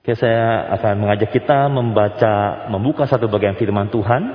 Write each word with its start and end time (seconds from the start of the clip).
Oke, 0.00 0.16
saya 0.16 0.64
akan 0.80 0.96
mengajak 0.96 1.28
kita 1.28 1.68
membaca, 1.68 2.64
membuka 2.72 3.04
satu 3.04 3.28
bagian 3.28 3.52
firman 3.60 3.92
Tuhan 3.92 4.32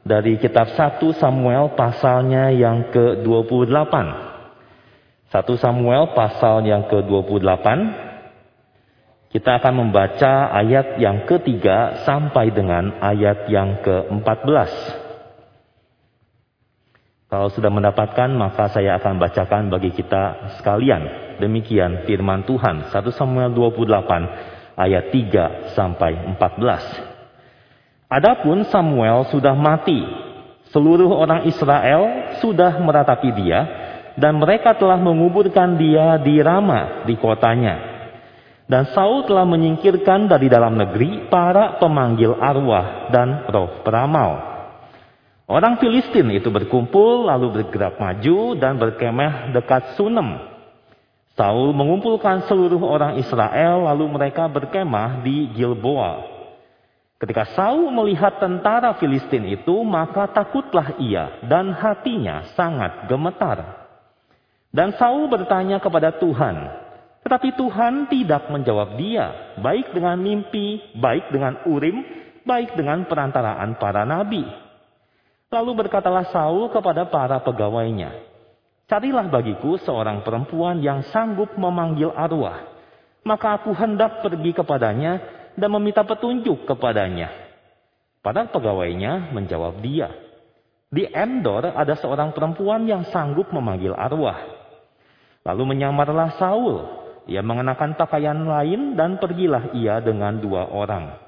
dari 0.00 0.40
kitab 0.40 0.72
1 0.72 0.96
Samuel 1.20 1.76
pasalnya 1.76 2.48
yang 2.48 2.88
ke-28. 2.88 3.92
1 5.28 5.44
Samuel 5.60 6.16
pasal 6.16 6.64
yang 6.64 6.88
ke-28. 6.88 7.66
Kita 9.28 9.60
akan 9.60 9.74
membaca 9.76 10.48
ayat 10.56 10.96
yang 10.96 11.28
ketiga 11.28 12.00
sampai 12.08 12.48
dengan 12.48 12.96
ayat 13.04 13.44
yang 13.52 13.84
ke-14. 13.84 14.72
Kalau 17.28 17.52
sudah 17.52 17.68
mendapatkan, 17.68 18.32
maka 18.32 18.72
saya 18.72 18.96
akan 18.96 19.20
bacakan 19.20 19.68
bagi 19.68 19.92
kita 19.92 20.56
sekalian. 20.56 21.36
Demikian 21.44 22.08
firman 22.08 22.48
Tuhan. 22.48 22.88
1 22.88 23.04
Samuel 23.12 23.52
28 23.52 24.53
ayat 24.78 25.10
3 25.10 25.74
sampai 25.74 26.34
14. 26.38 28.10
Adapun 28.10 28.66
Samuel 28.70 29.26
sudah 29.30 29.54
mati. 29.56 30.02
Seluruh 30.70 31.10
orang 31.14 31.46
Israel 31.46 32.34
sudah 32.42 32.82
meratapi 32.82 33.30
dia 33.38 33.60
dan 34.18 34.38
mereka 34.42 34.74
telah 34.74 34.98
menguburkan 34.98 35.78
dia 35.78 36.18
di 36.18 36.42
Rama 36.42 37.06
di 37.06 37.14
kotanya. 37.14 37.94
Dan 38.64 38.90
Saul 38.96 39.28
telah 39.28 39.44
menyingkirkan 39.44 40.26
dari 40.26 40.48
dalam 40.48 40.74
negeri 40.74 41.28
para 41.28 41.76
pemanggil 41.78 42.34
arwah 42.34 43.12
dan 43.12 43.44
roh 43.52 43.84
peramal. 43.84 44.54
Orang 45.44 45.76
Filistin 45.76 46.32
itu 46.32 46.48
berkumpul 46.48 47.28
lalu 47.28 47.60
bergerak 47.60 48.00
maju 48.00 48.56
dan 48.56 48.80
berkemah 48.80 49.52
dekat 49.52 49.92
Sunem 50.00 50.53
Saul 51.34 51.74
mengumpulkan 51.74 52.46
seluruh 52.46 52.78
orang 52.86 53.18
Israel 53.18 53.90
lalu 53.90 54.06
mereka 54.06 54.46
berkemah 54.46 55.26
di 55.26 55.50
Gilboa. 55.50 56.30
Ketika 57.18 57.50
Saul 57.58 57.90
melihat 57.90 58.38
tentara 58.38 58.94
Filistin 59.02 59.42
itu, 59.50 59.82
maka 59.82 60.30
takutlah 60.30 60.94
ia 61.02 61.42
dan 61.46 61.74
hatinya 61.74 62.54
sangat 62.54 63.10
gemetar. 63.10 63.86
Dan 64.70 64.94
Saul 64.94 65.26
bertanya 65.26 65.82
kepada 65.82 66.14
Tuhan, 66.18 66.70
tetapi 67.26 67.56
Tuhan 67.58 68.10
tidak 68.12 68.50
menjawab 68.52 68.94
dia, 69.00 69.56
baik 69.58 69.90
dengan 69.90 70.20
mimpi, 70.20 70.82
baik 70.98 71.34
dengan 71.34 71.66
urim, 71.66 72.04
baik 72.44 72.76
dengan 72.78 73.08
perantaraan 73.08 73.74
para 73.80 74.04
nabi. 74.04 74.44
Lalu 75.48 75.86
berkatalah 75.86 76.28
Saul 76.30 76.68
kepada 76.68 77.08
para 77.08 77.40
pegawainya, 77.40 78.33
Carilah 78.94 79.26
bagiku 79.26 79.74
seorang 79.82 80.22
perempuan 80.22 80.78
yang 80.78 81.02
sanggup 81.10 81.50
memanggil 81.58 82.14
arwah. 82.14 82.62
Maka 83.26 83.58
aku 83.58 83.74
hendak 83.74 84.22
pergi 84.22 84.54
kepadanya 84.54 85.18
dan 85.58 85.74
meminta 85.74 86.06
petunjuk 86.06 86.62
kepadanya. 86.62 87.26
Padahal 88.22 88.54
pegawainya 88.54 89.34
menjawab 89.34 89.82
dia. 89.82 90.14
Di 90.94 91.10
Endor 91.10 91.74
ada 91.74 91.98
seorang 91.98 92.30
perempuan 92.38 92.86
yang 92.86 93.02
sanggup 93.10 93.50
memanggil 93.50 93.98
arwah. 93.98 94.38
Lalu 95.42 95.74
menyamarlah 95.74 96.38
Saul. 96.38 96.86
Ia 97.26 97.42
mengenakan 97.42 97.98
pakaian 97.98 98.46
lain 98.46 98.94
dan 98.94 99.18
pergilah 99.18 99.74
ia 99.74 99.98
dengan 99.98 100.38
dua 100.38 100.70
orang. 100.70 101.18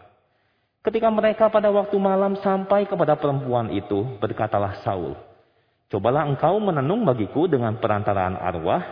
Ketika 0.86 1.10
mereka 1.10 1.50
pada 1.50 1.74
waktu 1.74 1.98
malam 1.98 2.38
sampai 2.38 2.86
kepada 2.86 3.18
perempuan 3.18 3.74
itu, 3.74 4.06
berkatalah 4.22 4.86
Saul, 4.86 5.18
Cobalah 5.86 6.26
engkau 6.26 6.58
menenung 6.58 7.06
bagiku 7.06 7.46
dengan 7.46 7.78
perantaraan 7.78 8.34
arwah, 8.34 8.82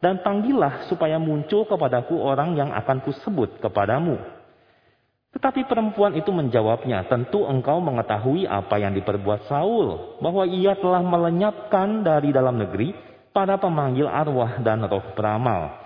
dan 0.00 0.22
panggillah 0.24 0.88
supaya 0.88 1.20
muncul 1.20 1.68
kepadaku 1.68 2.16
orang 2.16 2.56
yang 2.56 2.70
akan 2.72 3.04
kusebut 3.04 3.60
kepadamu. 3.60 4.16
Tetapi 5.28 5.68
perempuan 5.68 6.16
itu 6.16 6.32
menjawabnya, 6.32 7.04
tentu 7.04 7.44
engkau 7.44 7.84
mengetahui 7.84 8.48
apa 8.48 8.80
yang 8.80 8.96
diperbuat 8.96 9.44
Saul, 9.44 10.16
bahwa 10.24 10.48
ia 10.48 10.72
telah 10.80 11.04
melenyapkan 11.04 12.00
dari 12.00 12.32
dalam 12.32 12.56
negeri 12.56 12.96
para 13.36 13.60
pemanggil 13.60 14.08
arwah 14.08 14.56
dan 14.64 14.88
roh 14.88 15.04
peramal. 15.12 15.84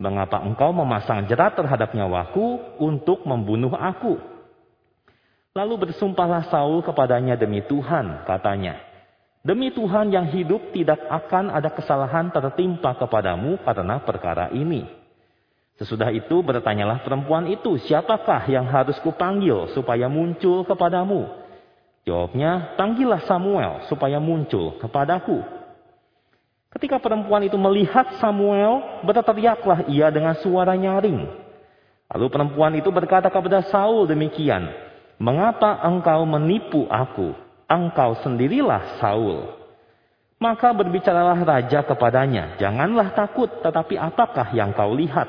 Mengapa 0.00 0.42
engkau 0.42 0.74
memasang 0.74 1.28
jerat 1.30 1.54
terhadap 1.54 1.94
nyawaku 1.94 2.80
untuk 2.82 3.22
membunuh 3.22 3.78
aku? 3.78 4.18
Lalu 5.54 5.86
bersumpahlah 5.86 6.50
Saul 6.50 6.82
kepadanya 6.82 7.38
demi 7.38 7.62
Tuhan, 7.62 8.26
katanya, 8.26 8.89
Demi 9.40 9.72
Tuhan 9.72 10.12
yang 10.12 10.28
hidup 10.28 10.68
tidak 10.76 11.00
akan 11.08 11.48
ada 11.48 11.72
kesalahan 11.72 12.28
tertimpa 12.28 12.92
kepadamu 12.92 13.56
karena 13.64 13.96
perkara 14.04 14.52
ini. 14.52 14.84
Sesudah 15.80 16.12
itu 16.12 16.44
bertanyalah 16.44 17.00
perempuan 17.00 17.48
itu, 17.48 17.80
siapakah 17.80 18.44
yang 18.52 18.68
harus 18.68 19.00
kupanggil 19.00 19.72
supaya 19.72 20.12
muncul 20.12 20.60
kepadamu? 20.68 21.24
Jawabnya, 22.04 22.76
panggillah 22.76 23.24
Samuel 23.24 23.88
supaya 23.88 24.20
muncul 24.20 24.76
kepadaku. 24.76 25.40
Ketika 26.76 27.00
perempuan 27.00 27.40
itu 27.40 27.56
melihat 27.56 28.20
Samuel, 28.20 29.02
berteriaklah 29.08 29.88
ia 29.88 30.12
dengan 30.12 30.36
suara 30.36 30.76
nyaring. 30.76 31.24
Lalu 32.12 32.26
perempuan 32.28 32.76
itu 32.76 32.92
berkata 32.92 33.32
kepada 33.32 33.64
Saul 33.72 34.04
demikian, 34.04 34.68
Mengapa 35.16 35.80
engkau 35.84 36.28
menipu 36.28 36.84
aku? 36.92 37.32
Engkau 37.70 38.18
sendirilah 38.26 38.98
Saul. 38.98 39.56
Maka 40.42 40.74
berbicaralah 40.74 41.38
raja 41.46 41.86
kepadanya, 41.86 42.58
janganlah 42.58 43.14
takut, 43.14 43.46
tetapi 43.62 43.94
apakah 43.94 44.50
yang 44.56 44.74
kau 44.74 44.90
lihat? 44.96 45.28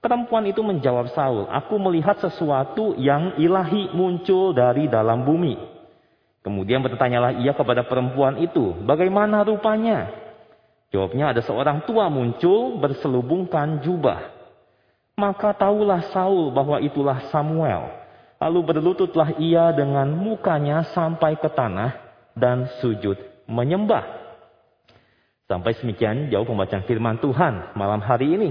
Perempuan 0.00 0.46
itu 0.48 0.64
menjawab 0.64 1.12
Saul, 1.12 1.46
aku 1.50 1.76
melihat 1.78 2.18
sesuatu 2.18 2.96
yang 2.96 3.36
ilahi 3.36 3.92
muncul 3.92 4.56
dari 4.56 4.88
dalam 4.88 5.22
bumi. 5.22 5.58
Kemudian 6.42 6.82
bertanyalah 6.82 7.38
ia 7.38 7.54
kepada 7.54 7.86
perempuan 7.86 8.38
itu, 8.42 8.74
bagaimana 8.82 9.46
rupanya? 9.46 10.10
Jawabnya 10.90 11.30
ada 11.30 11.42
seorang 11.42 11.86
tua 11.86 12.10
muncul 12.10 12.82
berselubungkan 12.82 13.78
jubah. 13.82 14.26
Maka 15.14 15.54
tahulah 15.54 16.10
Saul 16.10 16.50
bahwa 16.50 16.82
itulah 16.82 17.30
Samuel. 17.30 18.01
Lalu 18.42 18.74
berlututlah 18.74 19.38
ia 19.38 19.70
dengan 19.70 20.10
mukanya 20.18 20.82
sampai 20.90 21.38
ke 21.38 21.46
tanah 21.46 21.94
dan 22.34 22.66
sujud 22.82 23.14
menyembah. 23.46 24.02
Sampai 25.46 25.78
semikian 25.78 26.26
jauh 26.26 26.42
pembacaan 26.42 26.82
firman 26.82 27.22
Tuhan 27.22 27.78
malam 27.78 28.02
hari 28.02 28.34
ini. 28.34 28.50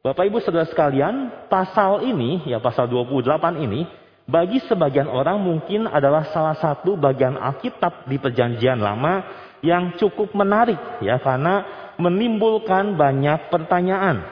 Bapak 0.00 0.24
Ibu 0.24 0.40
Saudara 0.40 0.64
sekalian, 0.64 1.44
pasal 1.52 2.08
ini, 2.08 2.48
ya 2.48 2.64
pasal 2.64 2.88
28 2.88 3.60
ini, 3.60 3.84
bagi 4.24 4.56
sebagian 4.64 5.12
orang 5.12 5.36
mungkin 5.36 5.84
adalah 5.84 6.32
salah 6.32 6.56
satu 6.56 6.96
bagian 6.96 7.36
Alkitab 7.36 8.08
di 8.08 8.16
perjanjian 8.16 8.80
lama 8.80 9.20
yang 9.60 10.00
cukup 10.00 10.32
menarik 10.32 10.80
ya 11.04 11.20
karena 11.20 11.68
menimbulkan 12.00 12.96
banyak 12.96 13.52
pertanyaan. 13.52 14.24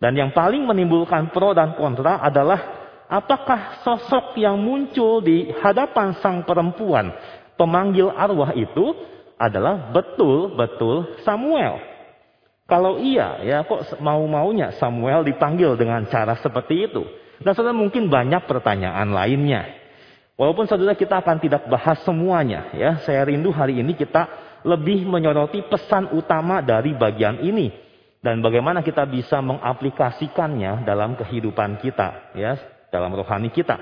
Dan 0.00 0.16
yang 0.16 0.32
paling 0.32 0.64
menimbulkan 0.64 1.28
pro 1.28 1.52
dan 1.52 1.76
kontra 1.76 2.24
adalah 2.24 2.87
apakah 3.08 3.82
sosok 3.82 4.36
yang 4.36 4.60
muncul 4.60 5.24
di 5.24 5.50
hadapan 5.64 6.14
sang 6.20 6.44
perempuan 6.44 7.10
pemanggil 7.58 8.12
arwah 8.12 8.54
itu 8.54 8.94
adalah 9.40 9.90
betul-betul 9.90 11.18
Samuel. 11.24 11.80
Kalau 12.68 13.00
iya, 13.00 13.40
ya 13.40 13.58
kok 13.64 13.96
mau-maunya 13.98 14.76
Samuel 14.76 15.24
dipanggil 15.24 15.72
dengan 15.74 16.04
cara 16.06 16.36
seperti 16.38 16.84
itu. 16.84 17.02
Dan 17.40 17.56
saudara 17.56 17.72
mungkin 17.72 18.12
banyak 18.12 18.44
pertanyaan 18.44 19.08
lainnya. 19.08 19.64
Walaupun 20.36 20.68
saudara 20.68 20.92
kita 20.94 21.18
akan 21.18 21.40
tidak 21.42 21.66
bahas 21.66 21.98
semuanya, 22.04 22.70
ya 22.76 23.00
saya 23.02 23.26
rindu 23.26 23.50
hari 23.50 23.80
ini 23.80 23.96
kita 23.96 24.28
lebih 24.62 25.06
menyoroti 25.06 25.64
pesan 25.66 26.14
utama 26.14 26.62
dari 26.62 26.94
bagian 26.94 27.42
ini 27.42 27.72
dan 28.18 28.42
bagaimana 28.42 28.82
kita 28.82 29.06
bisa 29.06 29.38
mengaplikasikannya 29.38 30.82
dalam 30.82 31.14
kehidupan 31.14 31.78
kita, 31.78 32.34
ya 32.34 32.58
dalam 32.88 33.12
rohani 33.12 33.52
kita. 33.52 33.76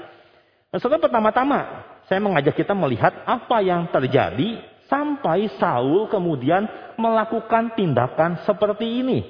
Nah, 0.70 0.78
saudara 0.82 1.02
pertama-tama 1.02 1.86
saya 2.06 2.22
mengajak 2.22 2.54
kita 2.54 2.74
melihat 2.74 3.14
apa 3.26 3.62
yang 3.62 3.86
terjadi 3.90 4.62
sampai 4.86 5.50
Saul 5.58 6.06
kemudian 6.06 6.66
melakukan 6.94 7.74
tindakan 7.74 8.42
seperti 8.46 9.02
ini, 9.02 9.26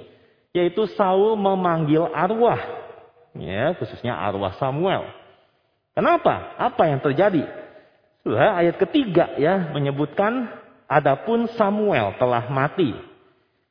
yaitu 0.53 0.85
Saul 0.97 1.37
memanggil 1.37 2.09
arwah, 2.12 2.61
ya 3.37 3.73
khususnya 3.77 4.17
arwah 4.17 4.56
Samuel. 4.61 5.09
Kenapa? 5.97 6.53
Apa 6.61 6.93
yang 6.93 7.00
terjadi? 7.00 7.49
Sudah 8.21 8.61
ayat 8.61 8.77
ketiga 8.77 9.33
ya 9.41 9.73
menyebutkan 9.73 10.50
adapun 10.91 11.49
Samuel 11.56 12.12
telah 12.21 12.45
mati. 12.53 12.93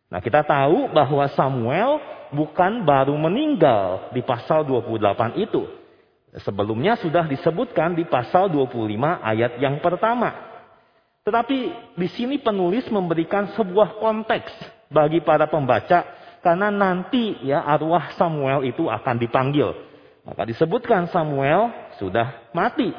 Nah, 0.09 0.23
kita 0.23 0.41
tahu 0.41 0.89
bahwa 0.89 1.27
Samuel 1.35 2.01
bukan 2.33 2.81
baru 2.87 3.13
meninggal 3.13 4.09
di 4.15 4.25
pasal 4.25 4.65
28 4.65 5.37
itu. 5.37 5.84
Sebelumnya 6.43 6.99
sudah 6.99 7.23
disebutkan 7.23 7.95
di 7.95 8.03
pasal 8.03 8.51
25 8.51 8.75
ayat 9.23 9.55
yang 9.55 9.79
pertama. 9.79 10.35
Tetapi 11.23 11.57
di 11.95 12.07
sini 12.11 12.35
penulis 12.43 12.83
memberikan 12.91 13.55
sebuah 13.55 14.03
konteks 14.03 14.51
bagi 14.91 15.23
para 15.23 15.47
pembaca 15.47 16.03
karena 16.43 16.67
nanti 16.69 17.39
ya 17.41 17.63
arwah 17.63 18.11
Samuel 18.19 18.67
itu 18.67 18.91
akan 18.91 19.15
dipanggil. 19.15 19.73
Maka 20.27 20.43
disebutkan 20.43 21.07
Samuel 21.07 21.71
sudah 21.97 22.51
mati. 22.51 22.91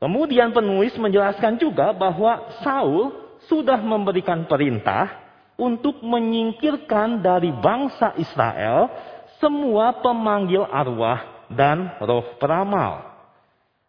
Kemudian 0.00 0.54
penulis 0.54 0.94
menjelaskan 0.96 1.58
juga 1.58 1.92
bahwa 1.92 2.46
Saul 2.62 3.12
sudah 3.50 3.76
memberikan 3.82 4.46
perintah 4.46 5.12
untuk 5.58 6.00
menyingkirkan 6.00 7.20
dari 7.20 7.52
bangsa 7.52 8.16
Israel 8.16 8.88
semua 9.36 9.92
pemanggil 10.00 10.64
arwah 10.64 11.39
dan 11.50 11.98
roh 11.98 12.38
peramal. 12.38 13.10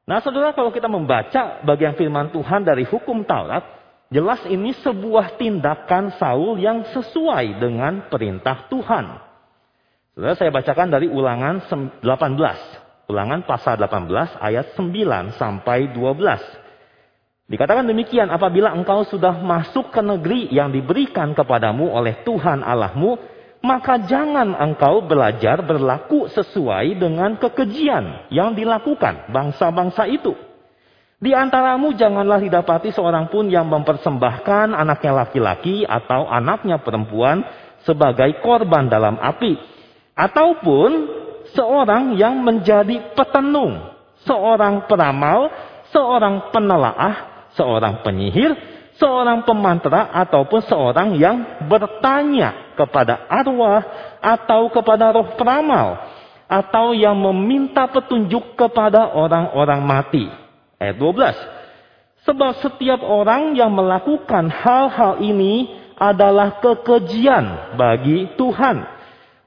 Nah 0.09 0.19
saudara 0.19 0.51
kalau 0.51 0.73
kita 0.73 0.89
membaca 0.89 1.61
bagian 1.61 1.93
firman 1.93 2.33
Tuhan 2.33 2.65
dari 2.65 2.83
hukum 2.83 3.21
Taurat, 3.23 3.63
jelas 4.09 4.41
ini 4.49 4.73
sebuah 4.81 5.37
tindakan 5.37 6.17
Saul 6.17 6.57
yang 6.57 6.83
sesuai 6.89 7.61
dengan 7.61 8.09
perintah 8.09 8.65
Tuhan. 8.67 9.05
Saudara 10.11 10.35
saya 10.35 10.51
bacakan 10.51 10.89
dari 10.91 11.07
ulangan 11.07 11.63
18. 12.03 12.03
Ulangan 13.07 13.39
pasal 13.47 13.79
18 13.79 14.39
ayat 14.43 14.75
9 14.75 15.39
sampai 15.39 15.95
12. 15.95 16.61
Dikatakan 17.51 17.83
demikian, 17.83 18.31
apabila 18.31 18.71
engkau 18.71 19.03
sudah 19.03 19.35
masuk 19.43 19.91
ke 19.91 19.99
negeri 19.99 20.47
yang 20.55 20.71
diberikan 20.71 21.35
kepadamu 21.35 21.91
oleh 21.91 22.23
Tuhan 22.23 22.63
Allahmu, 22.63 23.19
maka 23.61 24.01
jangan 24.09 24.57
engkau 24.57 25.05
belajar 25.05 25.61
berlaku 25.61 26.25
sesuai 26.33 26.97
dengan 26.97 27.37
kekejian 27.37 28.33
yang 28.33 28.57
dilakukan 28.57 29.29
bangsa-bangsa 29.29 30.09
itu. 30.09 30.33
Di 31.21 31.37
antaramu 31.37 31.93
janganlah 31.93 32.41
didapati 32.41 32.89
seorang 32.89 33.29
pun 33.29 33.45
yang 33.45 33.69
mempersembahkan 33.69 34.73
anaknya 34.73 35.13
laki-laki 35.13 35.85
atau 35.85 36.25
anaknya 36.25 36.81
perempuan 36.81 37.45
sebagai 37.85 38.41
korban 38.41 38.89
dalam 38.89 39.21
api. 39.21 39.53
Ataupun 40.17 40.89
seorang 41.53 42.17
yang 42.17 42.41
menjadi 42.41 43.13
petenung, 43.13 43.93
seorang 44.25 44.89
peramal, 44.89 45.53
seorang 45.93 46.49
penelaah, 46.49 47.45
seorang 47.53 48.01
penyihir, 48.01 48.57
seorang 48.97 49.45
pemantra 49.45 50.09
ataupun 50.13 50.61
seorang 50.65 51.17
yang 51.17 51.65
bertanya 51.69 52.70
kepada 52.81 53.29
arwah 53.29 53.85
atau 54.17 54.73
kepada 54.73 55.13
roh 55.13 55.37
peramal 55.37 56.01
atau 56.49 56.97
yang 56.97 57.13
meminta 57.15 57.85
petunjuk 57.85 58.57
kepada 58.57 59.13
orang-orang 59.13 59.81
mati. 59.85 60.25
Ayat 60.81 60.97
12. 60.97 62.25
Sebab 62.25 62.51
setiap 62.65 63.01
orang 63.05 63.53
yang 63.53 63.69
melakukan 63.69 64.49
hal-hal 64.49 65.21
ini 65.21 65.69
adalah 65.97 66.57
kekejian 66.57 67.77
bagi 67.77 68.33
Tuhan 68.33 69.01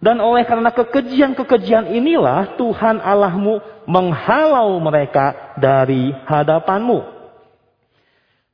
dan 0.04 0.20
oleh 0.20 0.44
karena 0.44 0.68
kekejian-kekejian 0.68 1.96
inilah 1.96 2.60
Tuhan 2.60 3.00
Allahmu 3.00 3.56
menghalau 3.88 4.76
mereka 4.76 5.56
dari 5.56 6.12
hadapanmu. 6.28 7.13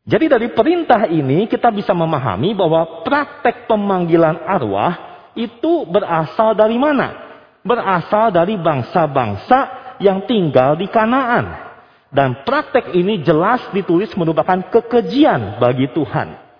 Jadi 0.04 0.26
dari 0.32 0.48
perintah 0.50 1.04
ini 1.06 1.44
kita 1.44 1.68
bisa 1.68 1.92
memahami 1.92 2.56
bahwa 2.56 3.04
praktek 3.04 3.68
pemanggilan 3.68 4.40
arwah 4.48 4.94
itu 5.36 5.84
berasal 5.86 6.56
dari 6.56 6.80
mana? 6.80 7.28
Berasal 7.60 8.32
dari 8.32 8.56
bangsa-bangsa 8.56 9.58
yang 10.00 10.24
tinggal 10.24 10.74
di 10.80 10.88
Kanaan. 10.88 11.68
Dan 12.10 12.42
praktek 12.42 12.90
ini 12.96 13.22
jelas 13.22 13.62
ditulis 13.70 14.10
merupakan 14.18 14.58
kekejian 14.66 15.62
bagi 15.62 15.86
Tuhan. 15.94 16.50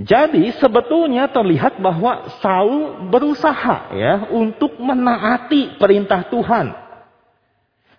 Jadi 0.00 0.48
sebetulnya 0.56 1.28
terlihat 1.28 1.76
bahwa 1.76 2.32
Saul 2.40 3.12
berusaha 3.12 3.92
ya 3.92 4.32
untuk 4.32 4.80
menaati 4.80 5.76
perintah 5.76 6.24
Tuhan. 6.24 6.72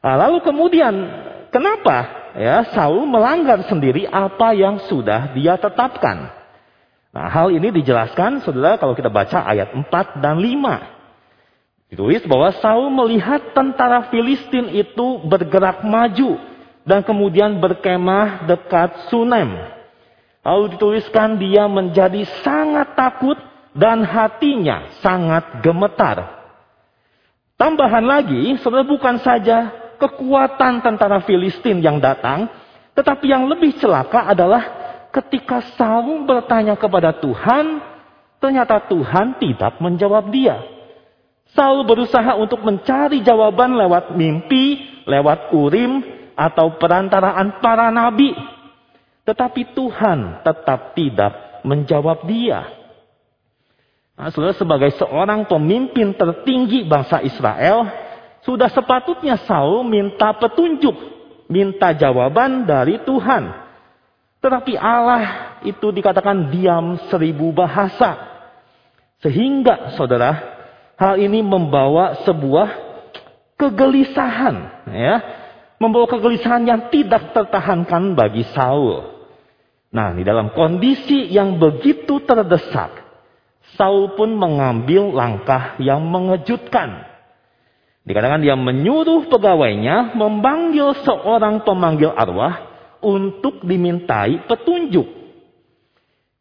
Nah, 0.02 0.16
lalu 0.18 0.42
kemudian 0.42 0.98
kenapa 1.52 2.32
ya 2.40 2.66
Saul 2.72 3.06
melanggar 3.06 3.62
sendiri 3.68 4.08
apa 4.08 4.56
yang 4.56 4.82
sudah 4.88 5.36
dia 5.36 5.60
tetapkan? 5.60 6.32
Nah, 7.12 7.28
hal 7.28 7.52
ini 7.52 7.76
dijelaskan 7.76 8.40
Saudara 8.40 8.80
kalau 8.80 8.96
kita 8.96 9.12
baca 9.12 9.44
ayat 9.44 9.76
4 9.76 10.24
dan 10.24 10.40
5. 10.40 11.92
Ditulis 11.92 12.24
bahwa 12.24 12.56
Saul 12.64 12.88
melihat 12.88 13.52
tentara 13.52 14.08
Filistin 14.08 14.72
itu 14.72 15.20
bergerak 15.28 15.84
maju 15.84 16.40
dan 16.88 17.04
kemudian 17.04 17.60
berkemah 17.60 18.48
dekat 18.48 19.12
Sunem. 19.12 19.52
Lalu 20.42 20.80
dituliskan 20.80 21.36
dia 21.36 21.68
menjadi 21.68 22.24
sangat 22.48 22.96
takut 22.96 23.36
dan 23.76 24.08
hatinya 24.08 24.88
sangat 25.04 25.60
gemetar. 25.60 26.42
Tambahan 27.60 28.08
lagi, 28.08 28.58
sebenarnya 28.58 28.90
bukan 28.90 29.16
saja 29.22 29.70
kekuatan 30.02 30.82
tentara 30.82 31.22
Filistin 31.22 31.78
yang 31.78 32.02
datang, 32.02 32.50
tetapi 32.98 33.30
yang 33.30 33.46
lebih 33.46 33.78
celaka 33.78 34.26
adalah 34.26 34.64
ketika 35.14 35.62
Saul 35.78 36.26
bertanya 36.26 36.74
kepada 36.74 37.14
Tuhan, 37.22 37.78
ternyata 38.42 38.82
Tuhan 38.90 39.38
tidak 39.38 39.78
menjawab 39.78 40.34
dia. 40.34 40.58
Saul 41.54 41.86
berusaha 41.86 42.34
untuk 42.40 42.66
mencari 42.66 43.22
jawaban 43.22 43.78
lewat 43.78 44.18
mimpi, 44.18 44.82
lewat 45.06 45.54
urim, 45.54 46.02
atau 46.34 46.80
perantaraan 46.82 47.62
para 47.62 47.94
nabi. 47.94 48.34
Tetapi 49.22 49.78
Tuhan 49.78 50.42
tetap 50.42 50.98
tidak 50.98 51.62
menjawab 51.62 52.26
dia. 52.26 52.66
Nah, 54.18 54.30
sebagai 54.34 54.92
seorang 54.98 55.46
pemimpin 55.46 56.14
tertinggi 56.14 56.86
bangsa 56.86 57.22
Israel, 57.22 57.90
sudah 58.42 58.70
sepatutnya 58.74 59.38
Saul 59.46 59.86
minta 59.86 60.34
petunjuk, 60.34 60.96
minta 61.52 61.94
jawaban 61.94 62.66
dari 62.66 62.98
Tuhan. 63.06 63.54
Tetapi 64.42 64.74
Allah 64.74 65.54
itu 65.62 65.94
dikatakan 65.94 66.50
diam 66.50 66.98
seribu 67.14 67.54
bahasa. 67.54 68.18
Sehingga 69.22 69.94
saudara, 69.94 70.34
hal 70.98 71.22
ini 71.22 71.46
membawa 71.46 72.26
sebuah 72.26 72.70
kegelisahan. 73.62 74.90
ya, 74.90 75.16
Membawa 75.78 76.10
kegelisahan 76.10 76.66
yang 76.66 76.82
tidak 76.90 77.38
tertahankan 77.38 78.18
bagi 78.18 78.42
Saul. 78.58 79.22
Nah, 79.94 80.16
di 80.18 80.26
dalam 80.26 80.50
kondisi 80.56 81.30
yang 81.30 81.62
begitu 81.62 82.24
terdesak, 82.26 82.98
Saul 83.78 84.18
pun 84.18 84.34
mengambil 84.34 85.14
langkah 85.14 85.78
yang 85.78 86.02
mengejutkan. 86.10 87.11
Dikatakan 88.02 88.42
dia 88.42 88.58
menyuruh 88.58 89.30
pegawainya 89.30 90.18
memanggil 90.18 90.98
seorang 91.06 91.62
pemanggil 91.62 92.10
arwah 92.10 92.72
untuk 93.02 93.62
dimintai 93.62 94.46
petunjuk. 94.50 95.06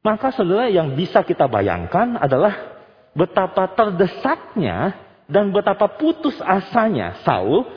Maka 0.00 0.33
saudara 0.33 0.73
yang 0.73 0.97
bisa 0.97 1.21
kita 1.21 1.45
bayangkan 1.45 2.17
adalah 2.17 2.81
betapa 3.12 3.69
terdesaknya 3.76 4.97
dan 5.29 5.52
betapa 5.52 5.93
putus 6.00 6.40
asanya 6.40 7.21
Saul 7.21 7.69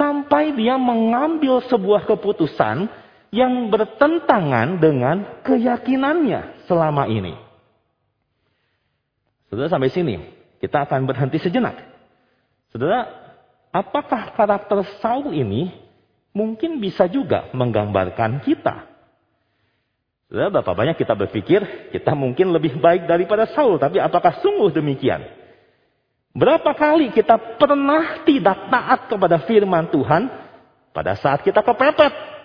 sampai 0.00 0.56
dia 0.56 0.80
mengambil 0.80 1.60
sebuah 1.68 2.08
keputusan 2.08 2.88
yang 3.28 3.68
bertentangan 3.68 4.80
dengan 4.80 5.44
keyakinannya 5.44 6.64
selama 6.64 7.04
ini. 7.12 7.36
Saudara 9.52 9.68
sampai 9.68 9.92
sini, 9.92 10.16
kita 10.58 10.88
akan 10.88 11.04
berhenti 11.04 11.36
sejenak. 11.44 11.76
Saudara, 12.72 13.25
apakah 13.82 14.32
karakter 14.32 14.80
Saul 15.04 15.36
ini 15.36 15.72
mungkin 16.32 16.80
bisa 16.80 17.04
juga 17.08 17.52
menggambarkan 17.52 18.40
kita? 18.44 18.88
Saudara, 20.26 20.50
berapa 20.58 20.72
banyak 20.74 20.96
kita 20.98 21.14
berpikir 21.14 21.92
kita 21.94 22.12
mungkin 22.18 22.50
lebih 22.50 22.80
baik 22.82 23.06
daripada 23.06 23.46
Saul, 23.54 23.78
tapi 23.78 24.02
apakah 24.02 24.42
sungguh 24.42 24.74
demikian? 24.74 25.22
Berapa 26.36 26.76
kali 26.76 27.14
kita 27.14 27.56
pernah 27.56 28.26
tidak 28.26 28.68
taat 28.68 29.00
kepada 29.08 29.36
firman 29.48 29.88
Tuhan 29.88 30.28
pada 30.92 31.16
saat 31.16 31.40
kita 31.40 31.64
kepepet 31.64 32.36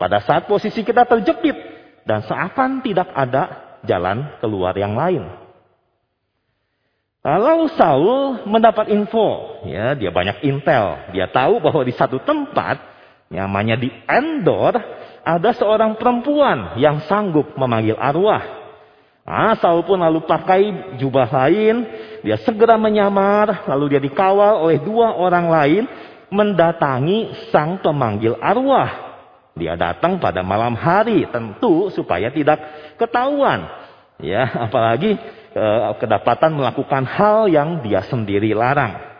pada 0.00 0.24
saat 0.24 0.48
posisi 0.48 0.80
kita 0.80 1.04
terjepit 1.04 1.52
dan 2.08 2.24
seakan 2.24 2.80
tidak 2.80 3.12
ada 3.12 3.76
jalan 3.84 4.32
keluar 4.40 4.72
yang 4.72 4.96
lain. 4.96 5.28
Kalau 7.20 7.68
Saul 7.76 8.48
mendapat 8.48 8.88
info, 8.88 9.60
ya 9.68 9.92
dia 9.92 10.08
banyak 10.08 10.40
intel, 10.40 11.12
dia 11.12 11.28
tahu 11.28 11.60
bahwa 11.60 11.84
di 11.84 11.92
satu 11.92 12.16
tempat, 12.24 12.80
namanya 13.28 13.76
di 13.76 13.92
Endor, 14.08 14.72
ada 15.20 15.52
seorang 15.52 16.00
perempuan 16.00 16.80
yang 16.80 17.04
sanggup 17.04 17.52
memanggil 17.60 18.00
arwah. 18.00 18.40
Nah, 19.28 19.52
Saul 19.60 19.84
pun 19.84 20.00
lalu 20.00 20.24
pakai 20.24 20.96
jubah 20.96 21.28
lain, 21.28 21.84
dia 22.24 22.40
segera 22.40 22.80
menyamar, 22.80 23.68
lalu 23.68 23.92
dia 23.92 24.00
dikawal 24.00 24.64
oleh 24.64 24.80
dua 24.80 25.12
orang 25.12 25.52
lain 25.52 25.84
mendatangi 26.32 27.52
sang 27.52 27.84
pemanggil 27.84 28.40
arwah. 28.40 29.12
Dia 29.60 29.76
datang 29.76 30.16
pada 30.16 30.40
malam 30.40 30.72
hari 30.72 31.28
tentu 31.28 31.92
supaya 31.92 32.32
tidak 32.32 32.64
ketahuan. 32.96 33.68
Ya, 34.20 34.48
apalagi 34.68 35.20
kedapatan 35.98 36.54
melakukan 36.54 37.02
hal 37.06 37.50
yang 37.50 37.82
dia 37.82 38.06
sendiri 38.06 38.54
larang. 38.54 39.10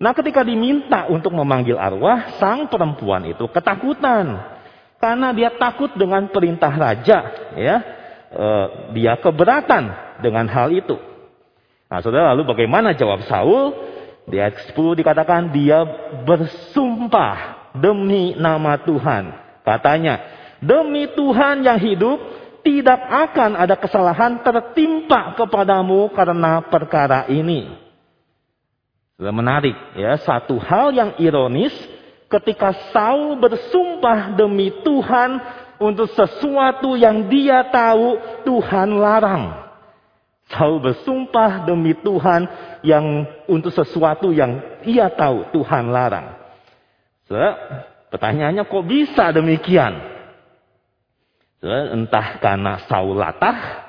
Nah, 0.00 0.16
ketika 0.16 0.40
diminta 0.40 1.04
untuk 1.12 1.36
memanggil 1.36 1.76
arwah, 1.76 2.40
sang 2.40 2.72
perempuan 2.72 3.28
itu 3.28 3.44
ketakutan 3.52 4.40
karena 4.96 5.28
dia 5.36 5.52
takut 5.56 5.92
dengan 5.96 6.28
perintah 6.32 6.72
raja, 6.72 7.18
ya. 7.56 7.76
E, 8.30 8.46
dia 8.96 9.20
keberatan 9.20 10.16
dengan 10.24 10.48
hal 10.48 10.72
itu. 10.72 10.96
Nah, 11.88 12.00
saudara, 12.00 12.32
lalu 12.32 12.48
bagaimana 12.48 12.96
jawab 12.96 13.24
Saul? 13.28 13.76
Di 14.24 14.40
ayat 14.40 14.72
10 14.72 15.00
dikatakan 15.00 15.52
dia 15.52 15.82
bersumpah 16.24 17.68
demi 17.76 18.36
nama 18.40 18.80
Tuhan. 18.80 19.36
Katanya, 19.68 20.20
demi 20.64 21.12
Tuhan 21.12 21.60
yang 21.60 21.76
hidup, 21.76 22.20
tidak 22.60 23.00
akan 23.08 23.56
ada 23.56 23.76
kesalahan 23.76 24.40
tertimpa 24.44 25.36
kepadamu 25.36 26.12
karena 26.12 26.64
perkara 26.66 27.28
ini. 27.28 27.72
Sudah 29.20 29.36
menarik 29.36 29.76
ya, 29.96 30.16
satu 30.16 30.56
hal 30.56 30.96
yang 30.96 31.10
ironis 31.20 31.76
ketika 32.32 32.72
Saul 32.94 33.36
bersumpah 33.36 34.32
demi 34.32 34.72
Tuhan 34.80 35.30
untuk 35.76 36.08
sesuatu 36.12 36.96
yang 36.96 37.28
dia 37.28 37.68
tahu 37.68 38.16
Tuhan 38.48 38.96
larang. 38.96 39.68
Saul 40.50 40.82
bersumpah 40.82 41.62
demi 41.62 41.94
Tuhan 41.94 42.48
yang 42.82 43.22
untuk 43.46 43.70
sesuatu 43.70 44.34
yang 44.34 44.82
ia 44.82 45.06
tahu 45.12 45.52
Tuhan 45.54 45.94
larang. 45.94 46.34
So, 47.30 47.38
pertanyaannya 48.10 48.66
kok 48.66 48.84
bisa 48.88 49.30
demikian? 49.30 50.09
So, 51.60 51.68
entah 51.68 52.40
karena 52.40 52.80
Saul 52.88 53.20
latah 53.20 53.84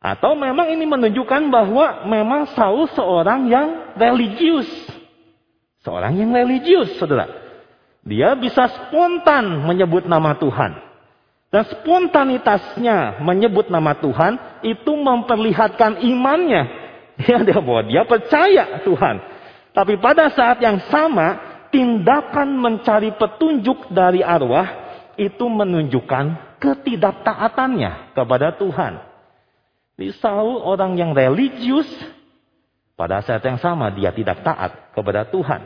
atau 0.00 0.32
memang 0.32 0.72
ini 0.72 0.88
menunjukkan 0.88 1.52
bahwa 1.52 2.08
memang 2.08 2.48
Saul 2.56 2.88
seorang 2.96 3.44
yang 3.52 3.92
religius. 3.98 4.68
Seorang 5.84 6.16
yang 6.16 6.32
religius, 6.32 6.96
saudara. 6.96 7.28
Dia 8.08 8.32
bisa 8.40 8.64
spontan 8.72 9.68
menyebut 9.68 10.08
nama 10.08 10.32
Tuhan. 10.40 10.80
Dan 11.48 11.64
spontanitasnya 11.68 13.20
menyebut 13.20 13.68
nama 13.68 13.92
Tuhan 13.96 14.64
itu 14.64 14.92
memperlihatkan 14.96 16.00
imannya. 16.02 16.64
Ya, 17.18 17.42
dia 17.42 17.58
bahwa 17.58 17.82
dia 17.82 18.06
percaya 18.06 18.78
Tuhan. 18.86 19.18
Tapi 19.74 19.98
pada 19.98 20.30
saat 20.30 20.62
yang 20.62 20.78
sama, 20.86 21.34
tindakan 21.74 22.54
mencari 22.54 23.10
petunjuk 23.18 23.90
dari 23.90 24.22
arwah 24.22 24.70
itu 25.18 25.42
menunjukkan 25.50 26.47
ketidaktaatannya 26.58 28.14
kepada 28.14 28.54
Tuhan. 28.54 29.02
Di 29.98 30.14
Saul 30.22 30.62
orang 30.62 30.94
yang 30.94 31.10
religius, 31.10 31.88
pada 32.94 33.22
saat 33.22 33.42
yang 33.42 33.58
sama 33.58 33.90
dia 33.90 34.14
tidak 34.14 34.42
taat 34.46 34.94
kepada 34.94 35.26
Tuhan. 35.26 35.62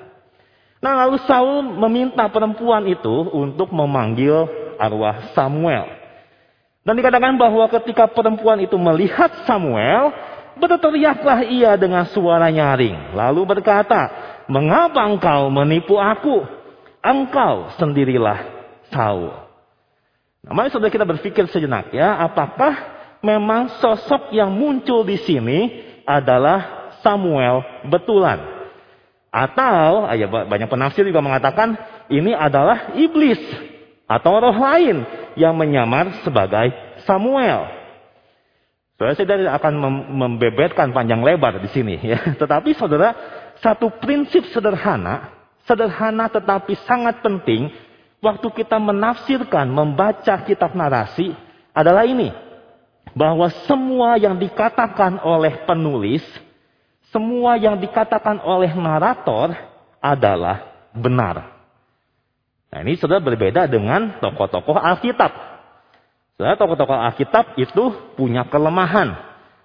Nah 0.81 0.93
lalu 1.05 1.21
Saul 1.29 1.65
meminta 1.77 2.29
perempuan 2.29 2.85
itu 2.89 3.29
untuk 3.33 3.73
memanggil 3.73 4.49
arwah 4.81 5.33
Samuel. 5.37 5.89
Dan 6.83 6.99
dikatakan 6.99 7.39
bahwa 7.39 7.71
ketika 7.71 8.11
perempuan 8.11 8.59
itu 8.59 8.75
melihat 8.75 9.31
Samuel, 9.47 10.11
berteriaklah 10.59 11.47
ia 11.47 11.79
dengan 11.79 12.05
suara 12.11 12.51
nyaring. 12.51 13.15
Lalu 13.15 13.43
berkata, 13.47 14.11
mengapa 14.51 15.07
engkau 15.07 15.47
menipu 15.49 15.97
aku? 15.97 16.43
Engkau 16.99 17.71
sendirilah 17.79 18.43
Saul. 18.91 19.52
Nah, 20.43 20.59
mari 20.59 20.75
saudara 20.75 20.91
kita 20.91 21.07
berpikir 21.07 21.47
sejenak 21.47 21.95
ya, 21.95 22.19
apakah 22.19 22.75
memang 23.23 23.79
sosok 23.79 24.35
yang 24.35 24.51
muncul 24.51 25.07
di 25.07 25.15
sini 25.23 25.59
adalah 26.03 26.91
Samuel 26.99 27.63
betulan? 27.87 28.43
Atau, 29.31 30.11
ya 30.13 30.27
banyak 30.27 30.67
penafsir 30.67 31.07
juga 31.07 31.23
mengatakan 31.23 31.79
ini 32.11 32.35
adalah 32.35 32.93
iblis 32.99 33.39
atau 34.05 34.43
roh 34.43 34.59
lain 34.59 35.07
yang 35.39 35.55
menyamar 35.55 36.21
sebagai 36.27 36.75
Samuel. 37.07 37.71
Saudara 38.99 39.15
saya 39.15 39.27
tidak 39.31 39.57
akan 39.63 39.75
membebetkan 40.11 40.91
panjang 40.91 41.23
lebar 41.23 41.63
di 41.63 41.71
sini 41.71 42.03
ya. 42.03 42.19
Tetapi 42.43 42.75
saudara, 42.75 43.15
satu 43.63 43.95
prinsip 44.03 44.47
sederhana, 44.51 45.33
sederhana 45.71 46.27
tetapi 46.27 46.75
sangat 46.83 47.23
penting 47.23 47.71
waktu 48.23 48.49
kita 48.55 48.79
menafsirkan, 48.79 49.67
membaca 49.69 50.41
kitab 50.47 50.73
narasi 50.73 51.35
adalah 51.75 52.07
ini. 52.07 52.31
Bahwa 53.13 53.51
semua 53.69 54.17
yang 54.17 54.41
dikatakan 54.41 55.21
oleh 55.21 55.69
penulis, 55.69 56.25
semua 57.13 57.61
yang 57.61 57.77
dikatakan 57.77 58.41
oleh 58.41 58.73
narator 58.73 59.53
adalah 60.01 60.89
benar. 60.97 61.53
Nah 62.73 62.79
ini 62.81 62.97
sudah 62.97 63.21
berbeda 63.21 63.69
dengan 63.69 64.17
tokoh-tokoh 64.17 64.81
Alkitab. 64.81 65.29
Saudara 66.41 66.57
tokoh-tokoh 66.57 66.97
Alkitab 66.97 67.61
itu 67.61 68.17
punya 68.17 68.49
kelemahan. 68.49 69.13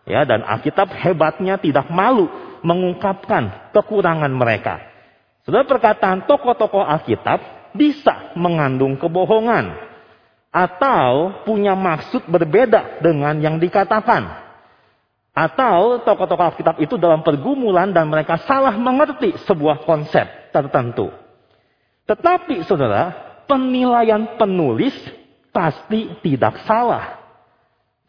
Ya, 0.04 0.28
dan 0.28 0.44
Alkitab 0.44 0.92
hebatnya 0.92 1.56
tidak 1.56 1.88
malu 1.88 2.28
mengungkapkan 2.68 3.72
kekurangan 3.72 4.32
mereka. 4.32 4.84
Saudara 5.48 5.64
perkataan 5.64 6.28
tokoh-tokoh 6.28 6.84
Alkitab 6.84 7.57
bisa 7.78 8.34
mengandung 8.34 8.98
kebohongan. 8.98 9.88
Atau 10.50 11.46
punya 11.46 11.78
maksud 11.78 12.26
berbeda 12.26 13.00
dengan 13.00 13.38
yang 13.38 13.62
dikatakan. 13.62 14.48
Atau 15.38 16.02
tokoh-tokoh 16.02 16.50
Alkitab 16.50 16.82
itu 16.82 16.98
dalam 16.98 17.22
pergumulan 17.22 17.94
dan 17.94 18.10
mereka 18.10 18.42
salah 18.50 18.74
mengerti 18.74 19.38
sebuah 19.46 19.86
konsep 19.86 20.26
tertentu. 20.50 21.14
Tetapi 22.10 22.66
saudara, 22.66 23.14
penilaian 23.46 24.34
penulis 24.34 24.98
pasti 25.54 26.10
tidak 26.26 26.66
salah. 26.66 27.22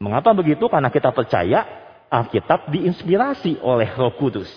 Mengapa 0.01 0.33
begitu? 0.33 0.73
Karena 0.73 0.89
kita 0.89 1.13
percaya 1.13 1.67
Alkitab 2.09 2.73
diinspirasi 2.73 3.61
oleh 3.61 3.93
Roh 3.93 4.17
Kudus. 4.17 4.49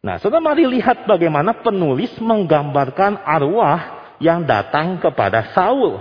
Nah, 0.00 0.16
saudara 0.16 0.40
mari 0.40 0.64
lihat 0.64 1.04
bagaimana 1.04 1.60
penulis 1.60 2.08
menggambarkan 2.24 3.20
arwah 3.20 4.16
yang 4.16 4.48
datang 4.48 4.96
kepada 4.96 5.52
Saul. 5.52 6.00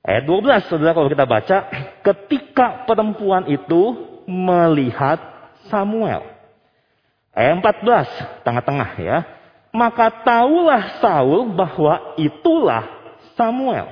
Ayat 0.00 0.24
12, 0.24 0.72
saudara 0.72 0.96
kalau 0.96 1.12
kita 1.12 1.28
baca, 1.28 1.56
ketika 2.00 2.88
perempuan 2.88 3.44
itu 3.52 3.92
melihat 4.24 5.20
Samuel. 5.68 6.24
Ayat 7.36 7.60
14, 7.60 8.40
tengah-tengah 8.40 8.90
ya. 8.98 9.18
Maka 9.72 10.08
tahulah 10.24 11.00
Saul 11.00 11.52
bahwa 11.52 12.16
itulah 12.16 12.88
Samuel. 13.36 13.88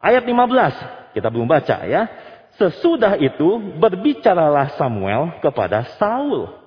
Ayat 0.00 0.24
15, 0.24 1.16
kita 1.16 1.28
belum 1.28 1.48
baca 1.48 1.84
ya. 1.84 2.08
Sesudah 2.56 3.20
itu 3.20 3.60
berbicaralah 3.76 4.76
Samuel 4.80 5.36
kepada 5.44 5.84
Saul. 6.00 6.63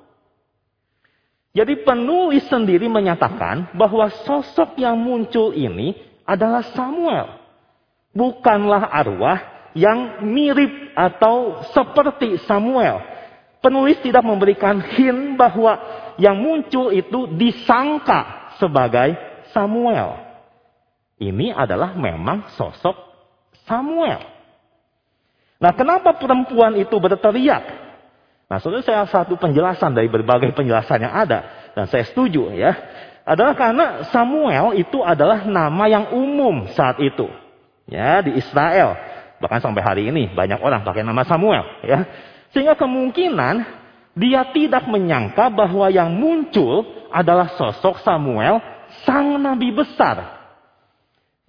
Jadi 1.58 1.82
penulis 1.82 2.46
sendiri 2.46 2.86
menyatakan 2.86 3.74
bahwa 3.74 4.06
sosok 4.30 4.78
yang 4.78 4.94
muncul 4.94 5.50
ini 5.58 5.98
adalah 6.22 6.62
Samuel. 6.78 7.34
Bukanlah 8.14 8.86
arwah 8.94 9.72
yang 9.74 10.22
mirip 10.22 10.94
atau 10.94 11.66
seperti 11.74 12.38
Samuel. 12.46 13.02
Penulis 13.58 13.98
tidak 14.06 14.22
memberikan 14.22 14.78
hint 14.86 15.34
bahwa 15.34 15.82
yang 16.22 16.38
muncul 16.38 16.94
itu 16.94 17.26
disangka 17.34 18.54
sebagai 18.62 19.18
Samuel. 19.50 20.14
Ini 21.18 21.58
adalah 21.58 21.98
memang 21.98 22.54
sosok 22.54 22.94
Samuel. 23.66 24.22
Nah, 25.58 25.74
kenapa 25.74 26.14
perempuan 26.22 26.78
itu 26.78 26.94
berteriak? 27.02 27.87
Nah, 28.48 28.64
saudara 28.64 28.80
saya 28.80 29.04
satu 29.04 29.36
penjelasan 29.36 29.92
dari 29.92 30.08
berbagai 30.08 30.56
penjelasan 30.56 31.04
yang 31.04 31.12
ada 31.12 31.72
dan 31.76 31.86
saya 31.92 32.08
setuju 32.08 32.56
ya. 32.56 32.72
Adalah 33.28 33.60
karena 33.60 33.86
Samuel 34.08 34.80
itu 34.80 35.04
adalah 35.04 35.44
nama 35.44 35.84
yang 35.92 36.16
umum 36.16 36.72
saat 36.72 36.96
itu. 37.04 37.28
Ya, 37.92 38.24
di 38.24 38.40
Israel. 38.40 38.96
Bahkan 39.44 39.60
sampai 39.60 39.84
hari 39.84 40.04
ini 40.08 40.32
banyak 40.32 40.64
orang 40.64 40.88
pakai 40.88 41.04
nama 41.04 41.28
Samuel 41.28 41.64
ya. 41.84 42.08
Sehingga 42.56 42.80
kemungkinan 42.80 43.68
dia 44.16 44.48
tidak 44.56 44.88
menyangka 44.88 45.52
bahwa 45.52 45.92
yang 45.92 46.10
muncul 46.16 46.88
adalah 47.12 47.52
sosok 47.60 48.00
Samuel, 48.00 48.64
sang 49.04 49.36
nabi 49.44 49.76
besar. 49.76 50.40